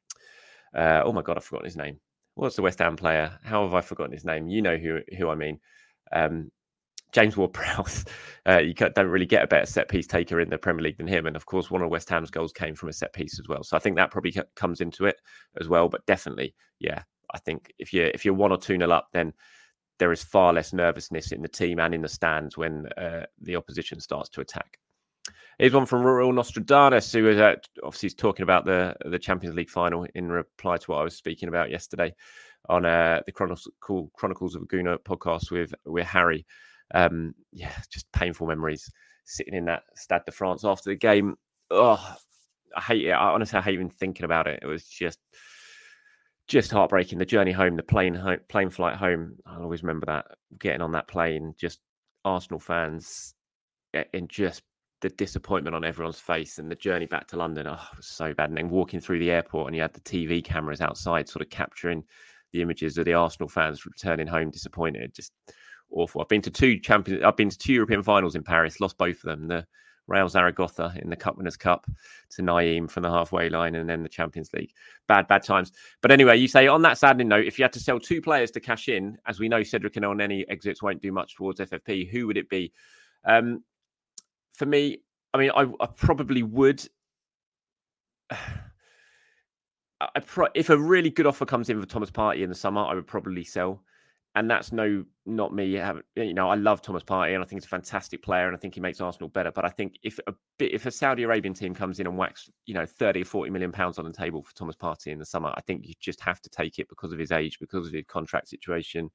uh, 0.76 1.02
oh 1.04 1.13
my 1.13 1.23
god, 1.23 1.38
I've 1.38 1.43
forgotten 1.43 1.65
his 1.65 1.78
name 1.78 1.97
what's 2.38 2.56
the 2.56 2.62
West 2.62 2.80
Ham 2.80 2.95
player? 2.95 3.38
How 3.43 3.63
have 3.63 3.73
I 3.73 3.82
forgotten 3.82 4.13
his 4.13 4.26
name? 4.26 4.47
You 4.47 4.62
know 4.62 4.78
who 4.78 5.00
who 5.17 5.30
I 5.30 5.36
mean. 5.36 5.60
Um, 6.12 6.52
James 7.13 7.38
Ward-Prowse. 7.38 8.06
Uh, 8.47 8.60
you 8.60 8.73
don't 8.73 9.10
really 9.10 9.26
get 9.26 9.43
a 9.43 9.47
better 9.47 9.65
set 9.65 9.89
piece 9.89 10.08
taker 10.08 10.39
in 10.39 10.50
the 10.50 10.58
Premier 10.58 10.82
League 10.82 10.95
than 10.95 11.06
him, 11.06 11.26
and 11.26 11.36
of 11.36 11.45
course, 11.45 11.69
one 11.69 11.82
of 11.82 11.89
West 11.89 12.10
Ham's 12.10 12.32
goals 12.32 12.54
came 12.54 12.76
from 12.76 12.88
a 12.88 12.93
set 12.93 13.12
piece 13.12 13.41
as 13.41 13.50
well. 13.50 13.62
So 13.62 13.76
I 13.76 13.80
think 13.82 13.97
that 13.97 14.10
probably 14.10 14.34
comes 14.56 14.80
into 14.80 15.06
it 15.06 15.17
as 15.60 15.67
well. 15.67 15.89
But 15.89 16.06
definitely, 16.06 16.56
yeah, 16.80 17.04
I 17.34 17.39
think 17.39 17.73
if 17.78 17.91
you 17.91 18.10
if 18.13 18.23
you're 18.23 18.34
one 18.34 18.54
or 18.54 18.58
two 18.58 18.78
nil 18.78 18.93
up, 18.93 19.10
then 19.12 19.34
there 20.00 20.13
is 20.13 20.23
far 20.23 20.54
less 20.54 20.71
nervousness 20.71 21.34
in 21.34 21.41
the 21.41 21.50
team 21.50 21.78
and 21.78 21.93
in 21.93 22.02
the 22.02 22.08
stands 22.08 22.56
when 22.56 22.88
uh, 22.97 23.26
the 23.41 23.58
opposition 23.58 24.00
starts 24.00 24.30
to 24.30 24.39
attack. 24.39 24.80
Here's 25.59 25.73
one 25.73 25.85
from 25.85 26.03
Rural 26.03 26.33
Nostradamus, 26.33 27.11
who 27.11 27.27
is 27.29 27.37
uh, 27.37 27.55
obviously 27.83 28.09
talking 28.11 28.43
about 28.43 28.65
the 28.65 28.95
the 29.05 29.19
Champions 29.19 29.55
League 29.55 29.69
final 29.69 30.05
in 30.15 30.29
reply 30.29 30.77
to 30.77 30.91
what 30.91 30.99
I 30.99 31.03
was 31.03 31.15
speaking 31.15 31.49
about 31.49 31.71
yesterday 31.71 32.13
on 32.69 32.85
uh, 32.85 33.21
the 33.25 33.31
Chronicles, 33.31 33.69
Chronicles 34.15 34.55
of 34.55 34.63
a 34.63 34.65
Gooner 34.65 34.97
podcast 34.97 35.51
with 35.51 35.73
with 35.85 36.05
Harry. 36.05 36.45
Um, 36.93 37.33
yeah, 37.51 37.73
just 37.91 38.11
painful 38.11 38.47
memories 38.47 38.89
sitting 39.25 39.53
in 39.53 39.65
that 39.65 39.83
Stade 39.95 40.21
de 40.25 40.31
France 40.31 40.63
after 40.63 40.89
the 40.89 40.95
game. 40.95 41.35
Oh, 41.69 42.15
I 42.75 42.81
hate 42.81 43.05
it. 43.05 43.11
I 43.11 43.29
honestly 43.29 43.59
I 43.59 43.61
hate 43.61 43.73
even 43.73 43.89
thinking 43.89 44.25
about 44.25 44.47
it. 44.47 44.59
It 44.61 44.67
was 44.67 44.85
just 44.85 45.19
just 46.47 46.71
heartbreaking. 46.71 47.19
The 47.19 47.25
journey 47.25 47.51
home, 47.51 47.75
the 47.75 47.83
plane 47.83 48.13
home, 48.13 48.39
plane 48.47 48.69
flight 48.69 48.95
home. 48.95 49.37
I'll 49.45 49.63
always 49.63 49.83
remember 49.83 50.05
that 50.05 50.25
getting 50.59 50.81
on 50.81 50.93
that 50.93 51.07
plane. 51.07 51.53
Just 51.57 51.79
Arsenal 52.23 52.59
fans 52.59 53.33
in 54.13 54.27
just 54.27 54.63
the 55.01 55.10
disappointment 55.10 55.75
on 55.75 55.83
everyone's 55.83 56.19
face 56.19 56.57
and 56.57 56.71
the 56.71 56.75
journey 56.75 57.05
back 57.05 57.27
to 57.27 57.38
London. 57.38 57.67
Oh, 57.67 57.79
was 57.95 58.07
so 58.07 58.33
bad. 58.33 58.49
And 58.49 58.57
then 58.57 58.69
walking 58.69 58.99
through 58.99 59.19
the 59.19 59.31
airport 59.31 59.67
and 59.67 59.75
you 59.75 59.81
had 59.81 59.93
the 59.93 59.99
TV 60.01 60.43
cameras 60.43 60.81
outside, 60.81 61.29
sort 61.29 61.45
of 61.45 61.49
capturing 61.49 62.03
the 62.51 62.62
images 62.62 62.97
of 62.97 63.05
the 63.05 63.13
Arsenal 63.13 63.49
fans 63.49 63.86
returning 63.86 64.27
home 64.27 64.49
disappointed. 64.49 65.13
Just 65.13 65.33
awful. 65.91 66.21
I've 66.21 66.29
been 66.29 66.41
to 66.41 66.51
two 66.51 66.79
champions. 66.79 67.23
I've 67.23 67.38
been 67.38 67.49
to 67.49 67.57
two 67.57 67.73
European 67.73 68.01
finals 68.01 68.36
in 68.36 68.43
Paris. 68.43 68.79
Lost 68.79 68.97
both 68.97 69.17
of 69.17 69.23
them. 69.23 69.47
The 69.47 69.67
Real 70.07 70.29
Zaragoza 70.29 70.93
in 71.01 71.10
the 71.10 71.15
Cup 71.15 71.38
Winners' 71.38 71.57
Cup 71.57 71.86
to 72.29 72.41
Nayim 72.41 72.89
from 72.89 73.03
the 73.03 73.12
halfway 73.12 73.49
line, 73.49 73.75
and 73.75 73.89
then 73.89 74.03
the 74.03 74.10
Champions 74.10 74.51
League. 74.53 74.71
Bad, 75.07 75.27
bad 75.27 75.43
times. 75.43 75.73
But 76.01 76.12
anyway, 76.12 76.38
you 76.38 76.47
say 76.47 76.67
on 76.67 76.81
that 76.83 76.97
saddening 76.97 77.27
note, 77.27 77.45
if 77.45 77.60
you 77.60 77.63
had 77.63 77.73
to 77.73 77.79
sell 77.79 77.99
two 77.99 78.21
players 78.21 78.49
to 78.51 78.62
cash 78.62 78.88
in, 78.88 79.17
as 79.27 79.39
we 79.39 79.49
know, 79.49 79.63
Cedric 79.63 79.97
and 79.97 80.21
any 80.21 80.47
exits 80.49 80.81
won't 80.81 81.01
do 81.01 81.12
much 81.12 81.36
towards 81.36 81.60
FFP. 81.60 82.10
Who 82.10 82.25
would 82.27 82.38
it 82.38 82.49
be? 82.49 82.71
Um, 83.25 83.63
for 84.57 84.65
me, 84.65 84.99
I 85.33 85.37
mean, 85.37 85.51
I, 85.55 85.65
I 85.79 85.85
probably 85.85 86.43
would. 86.43 86.85
I 89.99 90.19
pro- 90.19 90.49
if 90.53 90.69
a 90.69 90.77
really 90.77 91.09
good 91.09 91.25
offer 91.25 91.43
comes 91.43 91.71
in 91.71 91.81
for 91.81 91.87
Thomas 91.87 92.11
Partey 92.11 92.43
in 92.43 92.49
the 92.49 92.55
summer, 92.55 92.81
I 92.81 92.93
would 92.93 93.07
probably 93.07 93.43
sell 93.43 93.81
and 94.37 94.51
that's 94.51 94.71
no 94.71 95.03
not 95.25 95.51
me 95.51 95.81
you 96.15 96.33
know 96.33 96.47
i 96.47 96.53
love 96.55 96.79
thomas 96.81 97.03
partey 97.03 97.33
and 97.33 97.43
i 97.43 97.45
think 97.45 97.59
he's 97.59 97.65
a 97.65 97.69
fantastic 97.69 98.21
player 98.21 98.45
and 98.45 98.55
i 98.55 98.59
think 98.59 98.75
he 98.75 98.79
makes 98.79 99.01
arsenal 99.01 99.29
better 99.29 99.51
but 99.51 99.65
i 99.65 99.69
think 99.69 99.97
if 100.03 100.19
a 100.27 100.33
bit 100.59 100.71
if 100.73 100.85
a 100.85 100.91
saudi 100.91 101.23
arabian 101.23 101.55
team 101.55 101.73
comes 101.73 101.99
in 101.99 102.05
and 102.05 102.15
whacks 102.15 102.47
you 102.67 102.73
know 102.73 102.85
30 102.85 103.23
or 103.23 103.25
40 103.25 103.49
million 103.49 103.71
pounds 103.71 103.97
on 103.97 104.05
the 104.05 104.13
table 104.13 104.43
for 104.43 104.53
thomas 104.53 104.75
partey 104.75 105.07
in 105.07 105.17
the 105.17 105.25
summer 105.25 105.51
i 105.55 105.61
think 105.61 105.87
you 105.87 105.95
just 105.99 106.21
have 106.21 106.39
to 106.39 106.49
take 106.49 106.77
it 106.77 106.87
because 106.87 107.11
of 107.11 107.17
his 107.17 107.31
age 107.31 107.57
because 107.59 107.87
of 107.87 107.93
his 107.93 108.05
contract 108.07 108.47
situation 108.47 109.09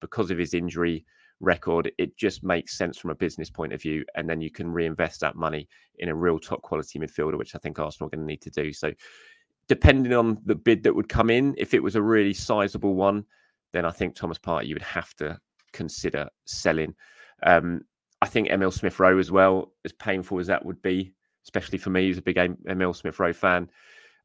because 0.00 0.32
of 0.32 0.38
his 0.38 0.52
injury 0.52 1.04
record 1.40 1.90
it 1.98 2.16
just 2.16 2.42
makes 2.42 2.78
sense 2.78 2.96
from 2.96 3.10
a 3.10 3.14
business 3.14 3.50
point 3.50 3.72
of 3.72 3.82
view 3.82 4.04
and 4.14 4.28
then 4.28 4.40
you 4.40 4.50
can 4.50 4.70
reinvest 4.70 5.20
that 5.20 5.36
money 5.36 5.68
in 5.98 6.08
a 6.08 6.14
real 6.14 6.38
top 6.38 6.62
quality 6.62 6.98
midfielder 6.98 7.36
which 7.36 7.54
i 7.54 7.58
think 7.58 7.78
arsenal 7.78 8.06
are 8.06 8.10
going 8.10 8.20
to 8.20 8.26
need 8.26 8.40
to 8.40 8.50
do 8.50 8.72
so 8.72 8.90
depending 9.68 10.14
on 10.14 10.38
the 10.46 10.54
bid 10.54 10.82
that 10.82 10.94
would 10.94 11.08
come 11.08 11.28
in 11.28 11.54
if 11.58 11.74
it 11.74 11.82
was 11.82 11.94
a 11.94 12.02
really 12.02 12.32
sizable 12.32 12.94
one 12.94 13.24
then 13.76 13.84
I 13.84 13.90
think 13.90 14.14
Thomas 14.14 14.38
Partey 14.38 14.66
you 14.66 14.74
would 14.74 14.82
have 14.82 15.14
to 15.16 15.38
consider 15.72 16.28
selling. 16.46 16.94
Um, 17.42 17.82
I 18.22 18.26
think 18.26 18.48
Emil 18.48 18.70
Smith 18.70 18.98
Rowe 18.98 19.18
as 19.18 19.30
well, 19.30 19.72
as 19.84 19.92
painful 19.92 20.38
as 20.40 20.46
that 20.46 20.64
would 20.64 20.80
be, 20.80 21.12
especially 21.44 21.78
for 21.78 21.90
me, 21.90 22.10
as 22.10 22.18
a 22.18 22.22
big 22.22 22.38
Emil 22.38 22.94
Smith 22.94 23.20
Rowe 23.20 23.34
fan. 23.34 23.68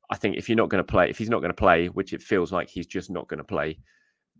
I 0.09 0.15
think 0.15 0.37
if 0.37 0.47
you're 0.47 0.55
not 0.55 0.69
going 0.69 0.83
to 0.83 0.89
play, 0.89 1.09
if 1.09 1.17
he's 1.17 1.29
not 1.29 1.39
going 1.39 1.49
to 1.49 1.53
play, 1.53 1.87
which 1.87 2.13
it 2.13 2.21
feels 2.21 2.51
like 2.51 2.69
he's 2.69 2.87
just 2.87 3.09
not 3.09 3.27
going 3.27 3.39
to 3.39 3.43
play, 3.43 3.77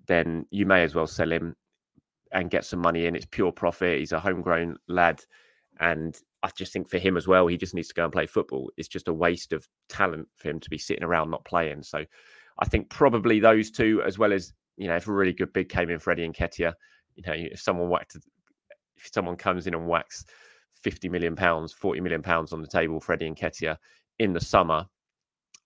then 0.07 0.45
you 0.49 0.65
may 0.65 0.83
as 0.83 0.95
well 0.95 1.07
sell 1.07 1.31
him 1.31 1.55
and 2.33 2.49
get 2.49 2.65
some 2.65 2.79
money 2.79 3.05
in. 3.05 3.15
It's 3.15 3.27
pure 3.29 3.51
profit. 3.51 3.99
He's 3.99 4.11
a 4.11 4.19
homegrown 4.19 4.77
lad. 4.87 5.23
And 5.79 6.17
I 6.43 6.49
just 6.55 6.73
think 6.73 6.89
for 6.89 6.97
him 6.97 7.17
as 7.17 7.27
well, 7.27 7.47
he 7.47 7.57
just 7.57 7.73
needs 7.73 7.87
to 7.89 7.93
go 7.93 8.03
and 8.03 8.13
play 8.13 8.25
football. 8.25 8.71
It's 8.77 8.87
just 8.87 9.07
a 9.07 9.13
waste 9.13 9.53
of 9.53 9.67
talent 9.89 10.27
for 10.35 10.49
him 10.49 10.59
to 10.59 10.69
be 10.69 10.77
sitting 10.77 11.03
around 11.03 11.29
not 11.29 11.45
playing. 11.45 11.83
So 11.83 12.05
I 12.59 12.65
think 12.65 12.89
probably 12.89 13.39
those 13.39 13.71
two, 13.71 14.01
as 14.05 14.17
well 14.17 14.33
as 14.33 14.53
you 14.77 14.87
know, 14.87 14.95
if 14.95 15.07
a 15.07 15.13
really 15.13 15.33
good 15.33 15.53
bid 15.53 15.69
came 15.69 15.89
in 15.89 15.99
for 15.99 16.11
Eddie 16.11 16.27
Nketiah, 16.27 16.73
you 17.15 17.23
know, 17.27 17.33
if 17.35 17.61
someone 17.61 17.89
whacked, 17.89 18.15
if 18.15 19.09
someone 19.13 19.35
comes 19.35 19.67
in 19.67 19.73
and 19.73 19.87
whacks 19.87 20.25
50 20.73 21.09
million 21.09 21.35
pounds, 21.35 21.73
40 21.73 22.01
million 22.01 22.21
pounds 22.21 22.53
on 22.53 22.61
the 22.61 22.67
table 22.67 22.99
for 22.99 23.13
Eddie 23.13 23.29
Nketiah 23.29 23.77
in 24.19 24.33
the 24.33 24.39
summer, 24.39 24.85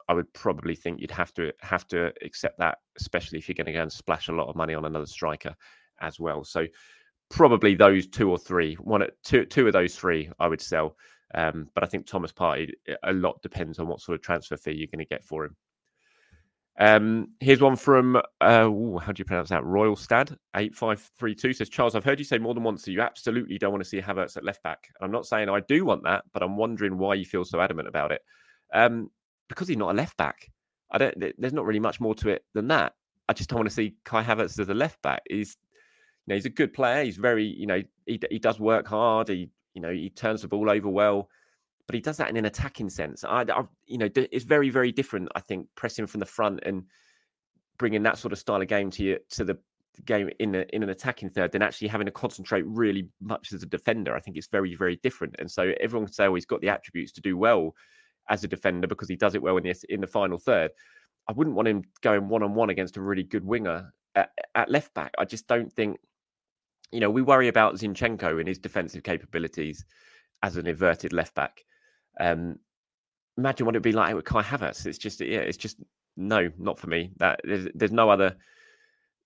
I 0.07 0.13
would 0.13 0.31
probably 0.33 0.75
think 0.75 0.99
you'd 0.99 1.11
have 1.11 1.33
to 1.35 1.51
have 1.61 1.87
to 1.87 2.11
accept 2.23 2.59
that, 2.59 2.79
especially 2.99 3.39
if 3.39 3.47
you're 3.47 3.55
going 3.55 3.65
to 3.67 3.73
go 3.73 3.81
and 3.81 3.91
splash 3.91 4.27
a 4.27 4.33
lot 4.33 4.49
of 4.49 4.55
money 4.55 4.73
on 4.73 4.85
another 4.85 5.05
striker 5.05 5.55
as 6.01 6.19
well. 6.19 6.43
So 6.43 6.65
probably 7.29 7.75
those 7.75 8.07
two 8.07 8.29
or 8.29 8.37
three, 8.37 8.75
one 8.75 9.05
two 9.23 9.45
two 9.45 9.67
of 9.67 9.73
those 9.73 9.95
three, 9.95 10.29
I 10.39 10.47
would 10.47 10.61
sell. 10.61 10.95
Um, 11.33 11.69
but 11.73 11.83
I 11.83 11.87
think 11.87 12.05
Thomas 12.05 12.31
Partey, 12.31 12.71
a 13.03 13.13
lot 13.13 13.41
depends 13.41 13.79
on 13.79 13.87
what 13.87 13.99
sort 13.99 14.15
of 14.15 14.21
transfer 14.21 14.57
fee 14.57 14.73
you're 14.73 14.87
going 14.87 14.99
to 14.99 15.05
get 15.05 15.25
for 15.25 15.45
him. 15.45 15.55
Um, 16.77 17.29
here's 17.39 17.61
one 17.61 17.77
from 17.77 18.21
uh, 18.41 18.67
ooh, 18.67 18.97
how 18.97 19.13
do 19.13 19.21
you 19.21 19.25
pronounce 19.25 19.49
that? 19.49 19.63
Royal 19.63 19.95
Stad 19.95 20.37
eight 20.57 20.75
five 20.75 21.01
three 21.17 21.33
two 21.33 21.53
says 21.53 21.69
Charles. 21.69 21.95
I've 21.95 22.03
heard 22.03 22.19
you 22.19 22.25
say 22.25 22.37
more 22.37 22.53
than 22.53 22.63
once 22.63 22.83
that 22.83 22.91
you 22.91 23.01
absolutely 23.01 23.57
don't 23.57 23.71
want 23.71 23.83
to 23.83 23.89
see 23.89 24.01
Havertz 24.01 24.35
at 24.37 24.43
left 24.43 24.61
back. 24.61 24.89
I'm 25.01 25.11
not 25.11 25.25
saying 25.25 25.49
I 25.49 25.61
do 25.61 25.85
want 25.85 26.03
that, 26.03 26.25
but 26.33 26.43
I'm 26.43 26.57
wondering 26.57 26.97
why 26.97 27.13
you 27.13 27.25
feel 27.25 27.45
so 27.45 27.61
adamant 27.61 27.87
about 27.87 28.11
it. 28.11 28.21
Um, 28.73 29.09
because 29.47 29.67
he's 29.67 29.77
not 29.77 29.91
a 29.91 29.97
left 29.97 30.17
back. 30.17 30.49
I 30.91 30.97
don't. 30.97 31.15
There's 31.37 31.53
not 31.53 31.65
really 31.65 31.79
much 31.79 31.99
more 31.99 32.15
to 32.15 32.29
it 32.29 32.43
than 32.53 32.67
that. 32.67 32.93
I 33.27 33.33
just 33.33 33.49
don't 33.49 33.59
want 33.59 33.69
to 33.69 33.75
see 33.75 33.95
Kai 34.03 34.23
Havertz 34.23 34.59
as 34.59 34.69
a 34.69 34.73
left 34.73 35.01
back. 35.01 35.21
He's, 35.29 35.57
know, 36.27 36.35
he's 36.35 36.45
a 36.45 36.49
good 36.49 36.73
player. 36.73 37.03
He's 37.03 37.17
very, 37.17 37.45
you 37.45 37.67
know, 37.67 37.81
he 38.05 38.19
he 38.29 38.39
does 38.39 38.59
work 38.59 38.87
hard. 38.87 39.29
He, 39.29 39.49
you 39.73 39.81
know, 39.81 39.91
he 39.91 40.09
turns 40.09 40.41
the 40.41 40.47
ball 40.47 40.69
over 40.69 40.89
well 40.89 41.29
but 41.87 41.95
he 41.95 42.01
does 42.01 42.17
that 42.17 42.29
in 42.29 42.37
an 42.37 42.45
attacking 42.45 42.89
sense. 42.89 43.23
I, 43.23 43.41
I, 43.41 43.63
you 43.85 43.97
know, 43.97 44.09
it's 44.15 44.45
very, 44.45 44.69
very 44.69 44.91
different. 44.91 45.29
I 45.35 45.39
think 45.39 45.67
pressing 45.75 46.07
from 46.07 46.19
the 46.19 46.25
front 46.25 46.61
and 46.65 46.83
bringing 47.77 48.03
that 48.03 48.17
sort 48.17 48.33
of 48.33 48.39
style 48.39 48.61
of 48.61 48.67
game 48.67 48.89
to 48.91 49.03
you 49.03 49.19
to 49.31 49.43
the 49.43 49.57
game 50.03 50.29
in 50.39 50.55
a, 50.55 50.65
in 50.73 50.83
an 50.83 50.89
attacking 50.89 51.29
third 51.29 51.51
than 51.51 51.61
actually 51.61 51.87
having 51.87 52.05
to 52.05 52.11
concentrate 52.11 52.65
really 52.65 53.07
much 53.21 53.53
as 53.53 53.63
a 53.63 53.67
defender. 53.67 54.15
I 54.15 54.19
think 54.19 54.35
it's 54.35 54.47
very, 54.47 54.75
very 54.75 54.97
different. 54.97 55.35
And 55.39 55.49
so 55.49 55.73
everyone 55.79 56.07
can 56.07 56.13
say, 56.13 56.25
oh, 56.25 56.35
he's 56.35 56.45
got 56.45 56.61
the 56.61 56.69
attributes 56.69 57.11
to 57.13 57.21
do 57.21 57.37
well 57.37 57.75
as 58.29 58.43
a 58.43 58.47
defender 58.47 58.87
because 58.87 59.07
he 59.07 59.15
does 59.15 59.35
it 59.35 59.41
well 59.41 59.57
in 59.57 59.63
the 59.63 59.75
in 59.89 60.01
the 60.01 60.07
final 60.07 60.39
third. 60.39 60.71
I 61.27 61.33
wouldn't 61.33 61.55
want 61.55 61.67
him 61.67 61.83
going 62.01 62.27
one 62.27 62.43
on 62.43 62.55
one 62.55 62.69
against 62.69 62.97
a 62.97 63.01
really 63.01 63.23
good 63.23 63.45
winger 63.45 63.93
at, 64.15 64.31
at 64.55 64.69
left 64.71 64.93
back. 64.93 65.13
I 65.17 65.25
just 65.25 65.47
don't 65.47 65.71
think, 65.71 65.97
you 66.91 66.99
know, 66.99 67.09
we 67.09 67.21
worry 67.21 67.47
about 67.47 67.75
Zinchenko 67.75 68.39
and 68.39 68.47
his 68.47 68.59
defensive 68.59 69.03
capabilities 69.03 69.85
as 70.43 70.57
an 70.57 70.67
inverted 70.67 71.13
left 71.13 71.35
back. 71.35 71.63
Um, 72.19 72.59
imagine 73.37 73.65
what 73.65 73.75
it'd 73.75 73.83
be 73.83 73.91
like 73.91 74.15
with 74.15 74.25
Kai 74.25 74.43
Havertz. 74.43 74.85
It's 74.85 74.97
just, 74.97 75.19
yeah, 75.21 75.39
it's 75.39 75.57
just 75.57 75.77
no, 76.15 76.49
not 76.57 76.79
for 76.79 76.87
me. 76.87 77.11
That 77.17 77.41
there's, 77.43 77.67
there's 77.73 77.91
no 77.91 78.09
other 78.09 78.35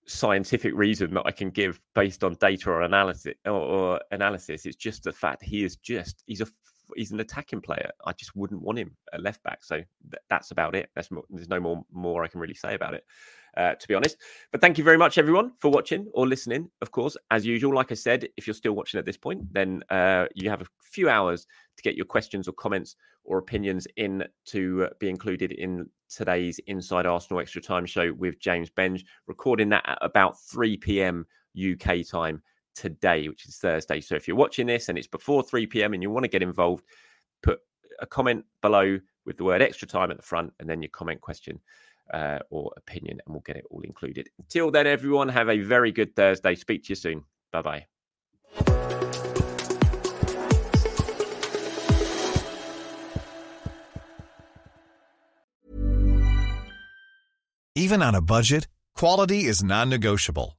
scientific 0.08 0.74
reason 0.76 1.14
that 1.14 1.26
I 1.26 1.32
can 1.32 1.52
give 1.52 1.80
based 1.94 2.24
on 2.24 2.36
data 2.36 2.70
or 2.72 2.82
analysis 2.82 3.36
or, 3.46 3.52
or 3.52 4.02
analysis. 4.12 4.66
It's 4.66 4.76
just 4.76 5.04
the 5.04 5.12
fact 5.12 5.44
he 5.44 5.64
is 5.64 5.76
just 5.76 6.24
he's 6.26 6.42
a 6.42 6.48
he's 6.96 7.12
an 7.12 7.20
attacking 7.20 7.62
player. 7.62 7.90
I 8.06 8.14
just 8.14 8.36
wouldn't 8.36 8.62
want 8.62 8.80
him 8.80 8.96
at 9.14 9.22
left 9.22 9.44
back. 9.44 9.64
So 9.64 9.76
th- 9.76 10.24
that's 10.30 10.52
about 10.52 10.76
it. 10.76 10.90
That's 10.96 11.12
more, 11.12 11.24
there's 11.30 11.50
no 11.50 11.60
more 11.60 11.84
more 11.92 12.24
I 12.24 12.28
can 12.28 12.40
really 12.40 12.54
say 12.54 12.76
about 12.76 12.94
it 12.94 13.04
uh, 13.58 13.76
to 13.76 13.88
be 13.88 13.94
honest. 13.94 14.18
But 14.52 14.62
thank 14.62 14.78
you 14.78 14.84
very 14.84 14.98
much, 14.98 15.18
everyone, 15.18 15.52
for 15.60 15.70
watching 15.70 16.08
or 16.14 16.28
listening. 16.28 16.70
Of 16.82 16.92
course, 16.92 17.18
as 17.32 17.46
usual, 17.46 17.74
like 17.76 17.92
I 17.92 17.96
said, 17.96 18.28
if 18.38 18.48
you're 18.48 18.54
still 18.54 18.74
watching 18.74 19.00
at 19.00 19.06
this 19.06 19.18
point, 19.18 19.54
then 19.54 19.84
uh, 19.90 20.26
you 20.34 20.50
have 20.50 20.62
a 20.62 20.66
few 20.82 21.10
hours 21.10 21.46
to 21.78 21.84
get 21.84 21.96
your 21.96 22.06
questions 22.06 22.48
or 22.48 22.54
comments 22.54 22.96
or 23.24 23.38
opinions 23.38 23.88
in 23.98 24.24
to 24.46 24.88
be 25.00 25.10
included 25.10 25.52
in 25.52 25.90
today's 26.10 26.60
Inside 26.68 27.06
Arsenal 27.06 27.42
Extra 27.42 27.62
Time 27.62 27.86
show 27.86 28.14
with 28.14 28.40
James 28.40 28.70
Benge, 28.70 29.04
recording 29.28 29.70
that 29.70 29.84
at 29.88 29.98
about 30.02 30.40
3 30.42 30.78
p.m. 30.78 31.26
UK 31.58 32.08
time 32.10 32.42
today, 32.80 33.28
which 33.28 33.46
is 33.46 33.58
Thursday. 33.58 34.00
So 34.00 34.16
if 34.16 34.28
you're 34.28 34.38
watching 34.38 34.68
this 34.68 34.88
and 34.88 34.98
it's 34.98 35.08
before 35.08 35.44
3 35.44 35.68
p.m. 35.68 35.94
and 35.94 36.02
you 36.02 36.10
want 36.10 36.24
to 36.24 36.30
get 36.30 36.42
involved, 36.42 36.86
put 37.44 37.60
a 38.00 38.08
comment 38.08 38.46
below 38.62 39.00
with 39.26 39.38
the 39.38 39.44
word 39.44 39.62
extra 39.62 39.88
time 39.88 40.12
at 40.12 40.18
the 40.18 40.24
front 40.24 40.54
and 40.60 40.70
then 40.70 40.82
your 40.82 40.90
comment 40.90 41.20
question 41.20 41.60
uh, 42.14 42.40
or 42.50 42.72
opinion, 42.78 43.20
and 43.26 43.34
we'll 43.34 43.42
get 43.42 43.58
it 43.58 43.66
all 43.70 43.82
included. 43.82 44.30
Until 44.40 44.72
then, 44.72 44.88
everyone, 44.88 45.28
have 45.30 45.50
a 45.50 45.60
very 45.60 45.92
good 45.92 46.16
Thursday. 46.16 46.56
Speak 46.56 46.86
to 46.86 46.90
you 46.90 46.96
soon. 46.96 47.24
Bye 47.52 47.62
bye. 47.62 47.86
Even 57.76 58.02
on 58.02 58.16
a 58.16 58.22
budget, 58.22 58.68
quality 58.96 59.46
is 59.46 59.64
non 59.64 59.90
negotiable. 59.90 60.59